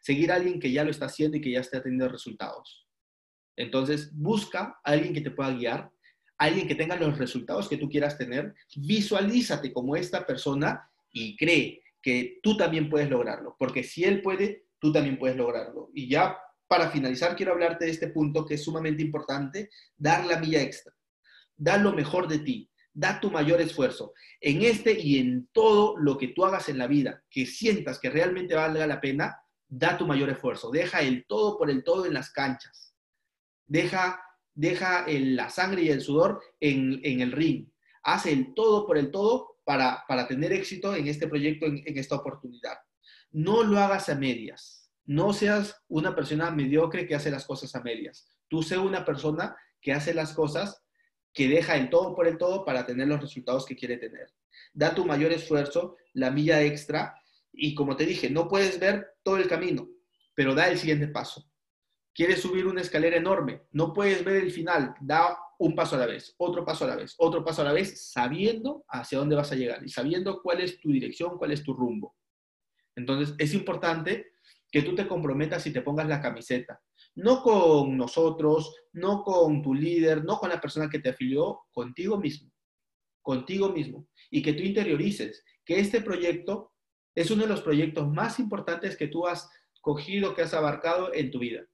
seguir 0.02 0.32
a 0.32 0.36
alguien 0.36 0.60
que 0.60 0.72
ya 0.72 0.84
lo 0.84 0.92
está 0.92 1.08
haciendo 1.08 1.38
y 1.38 1.42
que 1.42 1.52
ya 1.52 1.62
está 1.62 1.82
teniendo 1.82 2.08
resultados. 2.08 2.88
Entonces, 3.56 4.16
busca 4.16 4.80
a 4.84 4.92
alguien 4.92 5.14
que 5.14 5.22
te 5.22 5.32
pueda 5.32 5.52
guiar, 5.52 5.92
alguien 6.38 6.68
que 6.68 6.76
tenga 6.76 6.96
los 6.98 7.18
resultados 7.18 7.68
que 7.68 7.78
tú 7.78 7.90
quieras 7.90 8.16
tener, 8.16 8.54
visualízate 8.76 9.74
como 9.74 9.96
esta 9.96 10.24
persona 10.24 10.88
y 11.15 11.38
cree 11.38 11.82
que 12.01 12.39
tú 12.43 12.58
también 12.58 12.89
puedes 12.89 13.10
lograrlo, 13.10 13.56
porque 13.58 13.84
si 13.84 14.04
él 14.04 14.21
puede, 14.21 14.65
tú 14.80 14.91
también 14.91 15.17
puedes 15.17 15.38
lograrlo. 15.38 15.89
Y 15.93 16.10
ya 16.10 16.38
para 16.67 16.89
finalizar, 16.91 17.36
quiero 17.36 17.54
hablarte 17.54 17.86
de 17.86 17.91
este 17.91 18.10
punto 18.10 18.45
que 18.45 18.56
es 18.56 18.63
sumamente 18.63 19.01
importante, 19.01 19.69
dar 19.95 20.25
la 20.25 20.39
milla 20.39 20.62
extra. 20.62 20.93
Dar 21.56 21.80
lo 21.80 21.93
mejor 21.93 22.28
de 22.28 22.39
ti, 22.39 22.69
da 22.93 23.19
tu 23.19 23.32
mayor 23.32 23.62
esfuerzo 23.62 24.13
en 24.41 24.62
este 24.62 24.99
y 24.99 25.19
en 25.19 25.47
todo 25.54 25.95
lo 25.97 26.17
que 26.17 26.30
tú 26.30 26.43
hagas 26.43 26.67
en 26.67 26.78
la 26.78 26.88
vida, 26.88 27.23
que 27.30 27.45
sientas 27.45 27.97
que 27.97 28.10
realmente 28.10 28.56
valga 28.56 28.86
la 28.86 28.99
pena, 28.99 29.38
da 29.67 29.97
tu 29.97 30.06
mayor 30.06 30.30
esfuerzo, 30.30 30.69
deja 30.69 31.01
el 31.01 31.25
todo 31.28 31.58
por 31.58 31.69
el 31.69 31.84
todo 31.84 32.06
en 32.06 32.13
las 32.13 32.32
canchas, 32.32 32.93
deja, 33.67 34.21
deja 34.54 35.06
la 35.08 35.49
sangre 35.49 35.84
y 35.84 35.89
el 35.89 36.01
sudor 36.01 36.41
en, 36.60 36.99
el 37.04 37.32
ring, 37.32 37.69
haz 38.04 38.25
el 38.25 38.54
todo 38.54 38.86
por 38.86 38.97
el 38.97 39.12
todo 39.12 39.55
para, 39.65 40.06
para 40.08 40.28
tener 40.28 40.54
éxito 40.54 40.95
en 40.95 41.08
este 41.08 41.28
proyecto, 41.28 41.65
en, 41.65 41.84
esta 41.97 42.15
oportunidad. 42.15 42.78
No 43.32 43.63
lo 43.63 43.80
hagas 43.80 44.08
a 44.08 44.15
medias, 44.15 44.89
no 45.04 45.34
seas 45.34 45.84
una 45.89 46.15
persona 46.15 46.51
mediocre 46.51 47.06
que 47.06 47.15
hace 47.15 47.32
las 47.32 47.45
cosas 47.45 47.75
a 47.75 47.82
medias, 47.82 48.32
tú 48.47 48.63
sé 48.63 48.78
una 48.78 49.04
persona 49.04 49.56
que 49.82 49.91
hace 49.91 50.13
las 50.13 50.34
cosas 50.34 50.82
que 51.34 51.49
deja 51.49 51.75
el 51.75 51.89
todo 51.89 52.15
por 52.15 52.28
el 52.28 52.38
todo 52.38 52.63
para 52.63 52.86
tener 52.86 53.08
los 53.08 53.19
resultados 53.19 53.65
que 53.65 53.75
quiere 53.75 53.97
tener. 53.97 54.34
Da 54.73 54.95
tu 54.95 55.04
mayor 55.04 55.34
esfuerzo, 55.34 55.97
la 56.13 56.32
milla 56.32 56.62
extra, 56.62 57.21
y 57.51 57.75
como 57.75 57.97
te 57.97 58.06
dije, 58.06 58.30
no 58.30 58.47
puedes 58.47 58.80
ver 58.80 59.15
todo 59.21 59.38
el 59.38 59.47
camino, 59.47 59.89
pero 60.34 60.56
da 60.56 60.69
el 60.69 60.78
siguiente 60.78 61.10
paso. 61.10 61.49
Quieres 62.13 62.41
subir 62.41 62.65
una 62.67 62.82
escalera 62.82 63.17
enorme, 63.17 63.63
no 63.71 63.91
puedes 63.93 64.23
ver 64.23 64.38
el 64.38 64.51
final, 64.51 64.95
da 65.01 65.38
un 65.60 65.76
paso 65.76 65.96
a 65.96 66.00
la 66.00 66.06
vez, 66.06 66.36
otro 66.38 66.65
paso 66.65 66.86
a 66.86 66.89
la 66.89 66.96
vez, 66.96 67.15
otro 67.18 67.44
paso 67.44 67.62
a 67.62 67.65
la 67.65 67.74
vez, 67.74 68.12
sabiendo 68.12 68.86
hacia 68.89 69.18
dónde 69.18 69.36
vas 69.36 69.52
a 69.52 69.56
llegar 69.56 69.84
y 69.86 69.89
sabiendo 69.89 70.41
cuál 70.41 70.62
es 70.62 70.80
tu 70.80 70.91
dirección, 70.91 71.38
cuál 71.38 71.52
es 71.52 71.63
tu 71.63 71.74
rumbo. 71.74 72.15
Entonces, 72.96 73.36
es 73.38 73.54
importante 73.54 74.34
que 74.72 74.82
tú 74.82 74.96
te 74.96 75.08
comprometas 75.08 75.65
y 75.68 75.72
te 75.72 75.82
pongas 75.82 76.08
la 76.08 76.22
camiseta. 76.22 76.82
No 77.15 77.41
con 77.41 77.98
nosotros, 77.98 78.76
no 78.94 79.24
con 79.24 79.62
tu 79.62 79.74
líder, 79.74 80.24
no 80.24 80.38
con 80.38 80.50
la 80.50 80.60
persona 80.60 80.89
que 80.89 81.00
te 81.00 81.10
afilió, 81.10 81.62
contigo 81.72 82.18
mismo. 82.18 82.52
Contigo 83.22 83.70
mismo. 83.70 84.08
Y 84.30 84.41
que 84.41 84.54
tú 84.54 84.63
interiorices 84.63 85.44
que 85.63 85.80
este 85.80 86.02
proyecto 86.02 86.74
es 87.15 87.32
uno 87.32 87.44
de 87.44 87.50
los 87.50 87.62
proyectos 87.62 88.08
más 88.10 88.39
importantes 88.39 88.98
que 88.98 89.08
tú 89.08 89.26
has 89.26 89.50
cogido, 89.82 90.36
que 90.36 90.41
has 90.41 90.54
abarcado 90.54 91.13
en 91.13 91.32
tu 91.32 91.39
vida. 91.39 91.65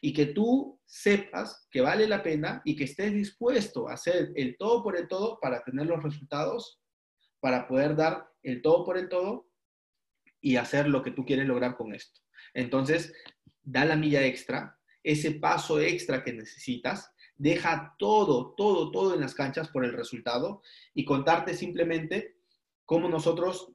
Y 0.00 0.12
que 0.12 0.26
tú 0.26 0.80
sepas 0.84 1.66
que 1.70 1.80
vale 1.80 2.06
la 2.06 2.22
pena 2.22 2.62
y 2.64 2.76
que 2.76 2.84
estés 2.84 3.12
dispuesto 3.12 3.88
a 3.88 3.94
hacer 3.94 4.32
el 4.36 4.56
todo 4.56 4.82
por 4.82 4.96
el 4.96 5.08
todo 5.08 5.38
para 5.40 5.62
tener 5.62 5.86
los 5.86 6.02
resultados, 6.02 6.80
para 7.40 7.66
poder 7.66 7.96
dar 7.96 8.28
el 8.42 8.62
todo 8.62 8.84
por 8.84 8.98
el 8.98 9.08
todo 9.08 9.48
y 10.40 10.56
hacer 10.56 10.88
lo 10.88 11.02
que 11.02 11.10
tú 11.10 11.24
quieres 11.24 11.46
lograr 11.46 11.76
con 11.76 11.94
esto. 11.94 12.20
Entonces, 12.54 13.12
da 13.62 13.84
la 13.84 13.96
milla 13.96 14.24
extra, 14.24 14.78
ese 15.02 15.32
paso 15.32 15.80
extra 15.80 16.24
que 16.24 16.32
necesitas, 16.32 17.10
deja 17.36 17.94
todo, 17.98 18.54
todo, 18.54 18.90
todo 18.90 19.14
en 19.14 19.20
las 19.20 19.34
canchas 19.34 19.68
por 19.68 19.84
el 19.84 19.92
resultado 19.92 20.62
y 20.94 21.04
contarte 21.04 21.54
simplemente 21.54 22.36
cómo 22.84 23.08
nosotros 23.08 23.72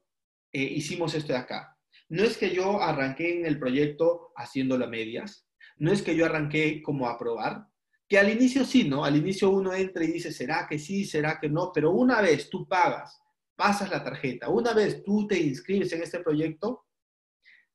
eh, 0.51 0.61
hicimos 0.61 1.15
esto 1.15 1.33
de 1.33 1.39
acá. 1.39 1.77
No 2.09 2.23
es 2.23 2.37
que 2.37 2.53
yo 2.53 2.81
arranqué 2.81 3.39
en 3.39 3.45
el 3.45 3.57
proyecto 3.57 4.31
haciéndolo 4.35 4.85
a 4.85 4.89
medias, 4.89 5.44
no 5.77 5.91
es 5.91 6.01
que 6.01 6.15
yo 6.15 6.25
arranqué 6.25 6.81
como 6.81 7.07
a 7.07 7.17
probar, 7.17 7.67
que 8.07 8.19
al 8.19 8.31
inicio 8.31 8.65
sí, 8.65 8.87
¿no? 8.87 9.03
Al 9.03 9.15
inicio 9.15 9.49
uno 9.49 9.73
entra 9.73 10.03
y 10.03 10.11
dice, 10.11 10.31
¿será 10.31 10.67
que 10.69 10.77
sí? 10.77 11.05
¿Será 11.05 11.39
que 11.39 11.49
no? 11.49 11.71
Pero 11.73 11.91
una 11.91 12.21
vez 12.21 12.49
tú 12.49 12.67
pagas, 12.67 13.19
pasas 13.55 13.89
la 13.89 14.03
tarjeta, 14.03 14.49
una 14.49 14.73
vez 14.73 15.03
tú 15.03 15.27
te 15.27 15.39
inscribes 15.39 15.91
en 15.93 16.03
este 16.03 16.19
proyecto, 16.19 16.85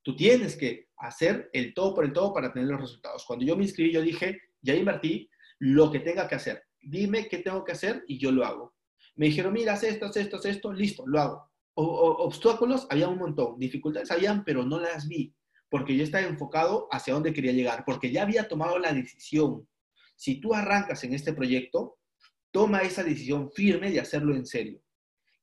tú 0.03 0.15
tienes 0.17 0.57
que 0.57 0.89
hacer 0.97 1.51
el 1.53 1.75
todo 1.75 1.95
por 1.95 2.05
el 2.05 2.13
todo 2.13 2.33
para 2.33 2.53
tener 2.53 2.69
los 2.69 2.81
resultados. 2.81 3.25
Cuando 3.27 3.45
yo 3.45 3.57
me 3.57 3.65
inscribí, 3.65 3.93
yo 3.93 4.03
dije, 4.03 4.41
ya 4.63 4.75
invertí 4.75 5.29
lo 5.59 5.91
que 5.91 6.01
tenga 6.01 6.29
que 6.29 6.37
hacer. 6.37 6.63
Dime 6.81 7.29
qué 7.29 7.39
tengo 7.39 7.65
que 7.65 7.73
hacer 7.73 8.05
y 8.07 8.19
yo 8.19 8.31
lo 8.31 8.45
hago. 8.45 8.75
Me 9.17 9.27
dijeron, 9.27 9.53
mira, 9.53 9.75
haz 9.75 9.83
esto, 9.83 10.07
haz 10.07 10.17
esto, 10.17 10.37
haz 10.37 10.45
esto, 10.47 10.73
listo, 10.73 11.07
lo 11.07 11.21
hago 11.21 11.51
obstáculos 11.75 12.87
había 12.91 13.09
un 13.09 13.19
montón, 13.19 13.59
dificultades 13.59 14.11
habían, 14.11 14.45
pero 14.45 14.65
no 14.65 14.79
las 14.79 15.09
vi, 15.09 15.35
porque 15.71 15.97
yo 15.97 16.03
estaba 16.05 16.27
enfocado 16.27 16.89
hacia 16.91 17.15
dónde 17.15 17.33
quería 17.33 17.53
llegar, 17.53 17.85
porque 17.87 18.11
ya 18.11 18.23
había 18.23 18.49
tomado 18.49 18.79
la 18.79 18.93
decisión. 18.93 19.69
Si 20.17 20.41
tú 20.41 20.53
arrancas 20.53 21.05
en 21.05 21.15
este 21.15 21.33
proyecto, 21.33 21.99
toma 22.51 22.81
esa 22.81 23.05
decisión 23.05 23.51
firme 23.53 23.91
de 23.91 24.01
hacerlo 24.01 24.35
en 24.35 24.45
serio 24.45 24.83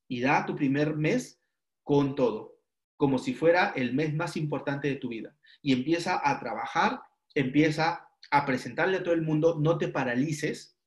y 0.07 0.21
da 0.21 0.45
tu 0.45 0.55
primer 0.55 0.95
mes 0.95 1.41
con 1.83 2.15
todo, 2.15 2.59
como 2.97 3.17
si 3.17 3.33
fuera 3.33 3.73
el 3.75 3.93
mes 3.93 4.13
más 4.13 4.35
importante 4.37 4.89
de 4.89 4.95
tu 4.95 5.09
vida. 5.09 5.35
Y 5.61 5.73
empieza 5.73 6.21
a 6.23 6.39
trabajar, 6.39 6.99
empieza 7.33 8.07
a 8.29 8.45
presentarle 8.45 8.97
a 8.97 9.03
todo 9.03 9.13
el 9.13 9.21
mundo, 9.21 9.57
no 9.59 9.77
te 9.77 9.87
paralices, 9.87 10.77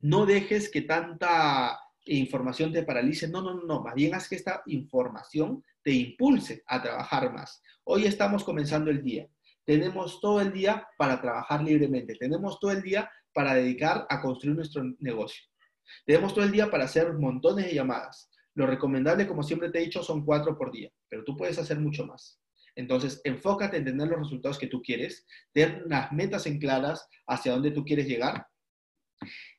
no 0.00 0.24
dejes 0.24 0.70
que 0.70 0.82
tanta 0.82 1.78
información 2.06 2.72
te 2.72 2.82
paralice. 2.82 3.28
No, 3.28 3.42
no, 3.42 3.62
no, 3.62 3.82
más 3.82 3.94
bien 3.94 4.14
haz 4.14 4.28
que 4.28 4.36
esta 4.36 4.62
información 4.66 5.62
te 5.86 5.92
impulse 5.92 6.64
a 6.66 6.82
trabajar 6.82 7.32
más. 7.32 7.62
Hoy 7.84 8.06
estamos 8.06 8.42
comenzando 8.42 8.90
el 8.90 9.04
día. 9.04 9.28
Tenemos 9.64 10.20
todo 10.20 10.40
el 10.40 10.52
día 10.52 10.84
para 10.98 11.20
trabajar 11.20 11.62
libremente. 11.62 12.16
Tenemos 12.16 12.58
todo 12.58 12.72
el 12.72 12.82
día 12.82 13.08
para 13.32 13.54
dedicar 13.54 14.04
a 14.10 14.20
construir 14.20 14.56
nuestro 14.56 14.82
negocio. 14.98 15.44
Tenemos 16.04 16.34
todo 16.34 16.44
el 16.44 16.50
día 16.50 16.68
para 16.72 16.86
hacer 16.86 17.12
montones 17.12 17.66
de 17.66 17.74
llamadas. 17.74 18.28
Lo 18.54 18.66
recomendable, 18.66 19.28
como 19.28 19.44
siempre 19.44 19.70
te 19.70 19.78
he 19.78 19.82
dicho, 19.84 20.02
son 20.02 20.24
cuatro 20.24 20.58
por 20.58 20.72
día, 20.72 20.90
pero 21.08 21.22
tú 21.22 21.36
puedes 21.36 21.56
hacer 21.56 21.78
mucho 21.78 22.04
más. 22.04 22.40
Entonces, 22.74 23.20
enfócate 23.22 23.76
en 23.76 23.84
tener 23.84 24.08
los 24.08 24.18
resultados 24.18 24.58
que 24.58 24.66
tú 24.66 24.82
quieres, 24.82 25.24
tener 25.52 25.84
las 25.86 26.10
metas 26.10 26.48
en 26.48 26.58
claras 26.58 27.08
hacia 27.28 27.52
dónde 27.52 27.70
tú 27.70 27.84
quieres 27.84 28.08
llegar 28.08 28.48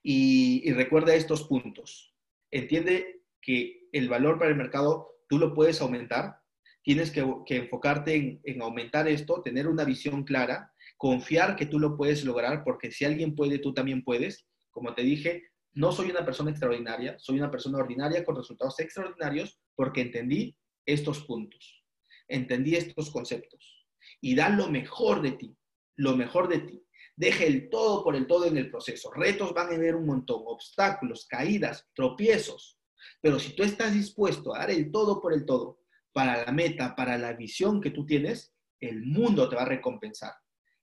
y, 0.04 0.62
y 0.70 0.74
recuerda 0.74 1.16
estos 1.16 1.48
puntos 1.48 2.14
entiende 2.52 3.22
que 3.42 3.88
el 3.92 4.10
valor 4.10 4.38
para 4.38 4.52
el 4.52 4.58
mercado 4.58 5.17
tú 5.28 5.38
lo 5.38 5.54
puedes 5.54 5.82
aumentar, 5.82 6.40
tienes 6.84 7.12
que, 7.12 7.22
enfocarte 7.48 8.42
en, 8.44 8.62
aumentar 8.62 9.08
esto, 9.08 9.42
tener 9.42 9.68
una 9.68 9.84
visión 9.84 10.24
clara, 10.24 10.74
confiar 10.96 11.56
que 11.56 11.66
tú 11.66 11.80
lo 11.80 11.98
puedes 11.98 12.24
lograr, 12.24 12.64
porque 12.64 12.92
si 12.92 13.06
alguien 13.06 13.36
puede, 13.36 13.60
tú 13.60 13.74
también 13.74 14.04
puedes. 14.04 14.48
Como 14.72 14.94
te 14.94 15.04
dije, 15.04 15.44
no 15.74 15.92
soy 15.92 16.12
una 16.12 16.26
persona 16.26 16.52
extraordinaria, 16.52 17.18
soy 17.20 17.40
una 17.40 17.52
persona 17.52 17.78
ordinaria 17.78 18.24
con 18.24 18.36
resultados 18.36 18.80
extraordinarios 18.80 19.60
porque 19.76 20.02
entendí 20.02 20.58
estos 20.86 21.24
puntos, 21.26 21.84
entendí 22.28 22.76
estos 22.76 23.12
conceptos 23.12 23.86
y 24.22 24.36
da 24.36 24.50
lo 24.50 24.70
mejor 24.70 25.22
de 25.22 25.32
ti, 25.32 25.58
lo 25.98 26.16
mejor 26.16 26.48
de 26.48 26.60
ti. 26.60 26.84
Deje 27.16 27.48
el 27.48 27.70
todo 27.70 28.04
por 28.04 28.16
el 28.16 28.28
todo 28.28 28.46
en 28.46 28.58
el 28.58 28.70
proceso. 28.70 29.12
Retos 29.12 29.54
van 29.54 29.72
a 29.72 29.76
haber 29.76 29.96
un 29.96 30.06
montón, 30.06 30.44
obstáculos, 30.46 31.26
caídas, 31.28 31.88
tropiezos. 31.94 32.77
Pero 33.22 33.40
si 33.40 33.56
tú 33.56 33.64
estás 33.64 33.94
dispuesto 33.94 34.54
a 34.54 34.60
dar 34.60 34.72
el 34.72 34.92
todo 34.92 35.22
por 35.22 35.34
el 35.34 35.46
todo 35.46 35.80
para 36.12 36.46
la 36.46 36.52
meta, 36.52 36.96
para 36.96 37.18
la 37.18 37.34
visión 37.34 37.82
que 37.82 37.92
tú 37.92 38.06
tienes, 38.06 38.54
el 38.80 39.06
mundo 39.06 39.50
te 39.50 39.56
va 39.56 39.64
a 39.64 39.70
recompensar. 39.70 40.34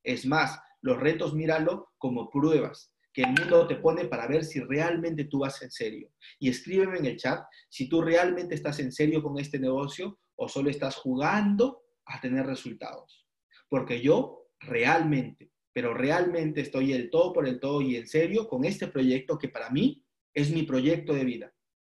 Es 0.02 0.26
más, 0.26 0.58
los 0.80 0.98
retos 0.98 1.34
míralo 1.34 1.92
como 1.98 2.30
pruebas 2.30 2.92
que 3.12 3.22
el 3.22 3.28
mundo 3.28 3.66
te 3.68 3.76
pone 3.76 4.06
para 4.06 4.26
ver 4.26 4.44
si 4.44 4.60
realmente 4.60 5.24
tú 5.24 5.40
vas 5.40 5.62
en 5.62 5.70
serio. 5.70 6.10
Y 6.40 6.48
escríbeme 6.48 6.98
en 6.98 7.06
el 7.06 7.16
chat 7.16 7.44
si 7.68 7.88
tú 7.88 8.02
realmente 8.02 8.56
estás 8.56 8.80
en 8.80 8.90
serio 8.90 9.22
con 9.22 9.38
este 9.38 9.58
negocio 9.58 10.18
o 10.36 10.48
solo 10.48 10.68
estás 10.68 10.96
jugando 10.96 11.82
a 12.06 12.20
tener 12.20 12.44
resultados. 12.44 13.24
Porque 13.68 14.00
yo 14.00 14.48
realmente 14.58 15.54
pero 15.74 15.92
realmente 15.92 16.60
estoy 16.60 16.92
el 16.92 17.10
todo 17.10 17.32
por 17.32 17.46
el 17.46 17.58
todo 17.58 17.82
y 17.82 17.96
en 17.96 18.06
serio 18.06 18.48
con 18.48 18.64
este 18.64 18.86
proyecto 18.86 19.36
que 19.36 19.48
para 19.48 19.68
mí 19.70 20.02
es 20.32 20.50
mi 20.50 20.62
proyecto 20.62 21.12
de 21.12 21.24
vida. 21.24 21.53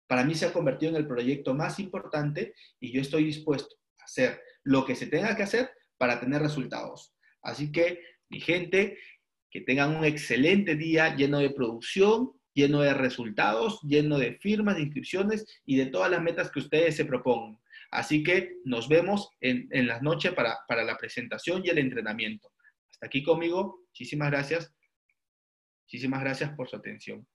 Para 0.10 0.24
mí 0.24 0.34
se 0.34 0.48
ha 0.48 0.52
convertido 0.52 0.90
en 0.90 0.96
el 0.96 1.08
proyecto 1.08 1.54
más 1.54 1.80
importante 1.80 2.56
y 2.80 2.92
yo 2.92 3.00
estoy 3.00 3.26
dispuesto 3.26 3.76
a 4.00 4.06
hacer 4.06 4.42
lo 4.64 4.84
que 4.84 4.96
se 4.96 5.06
tenga 5.06 5.36
que 5.36 5.44
hacer 5.44 5.70
para 6.00 6.20
tener 6.20 6.42
resultados. 6.42 7.14
Así 7.44 7.72
que, 7.72 8.02
mi 8.28 8.40
gente, 8.40 8.98
que 9.52 9.62
tengan 9.62 9.96
un 9.96 10.04
excelente 10.04 10.76
día 10.76 11.16
lleno 11.16 11.38
de 11.38 11.52
producción, 11.52 12.32
lleno 12.56 12.82
de 12.82 12.96
resultados, 12.96 13.82
lleno 13.84 14.18
de 14.18 14.34
firmas, 14.34 14.78
de 14.78 14.82
inscripciones 14.82 15.46
y 15.64 15.78
de 15.78 15.86
todas 15.86 16.10
las 16.10 16.24
metas 16.24 16.50
que 16.50 16.60
ustedes 16.60 16.96
se 16.96 17.06
propongan. 17.06 17.60
Así 17.92 18.24
que 18.24 18.56
nos 18.66 18.90
vemos 18.90 19.30
en, 19.42 19.68
en 19.70 19.86
las 19.86 20.02
noches 20.02 20.34
para, 20.34 20.58
para 20.68 20.84
la 20.84 20.98
presentación 20.98 21.62
y 21.64 21.70
el 21.70 21.78
entrenamiento. 21.78 22.52
Hasta 22.90 23.06
aquí 23.06 23.22
conmigo. 23.22 23.82
Muchísimas 23.90 24.32
gracias. 24.32 24.74
Muchísimas 25.84 26.22
gracias 26.22 26.50
por 26.56 26.68
su 26.68 26.78
atención. 26.78 27.28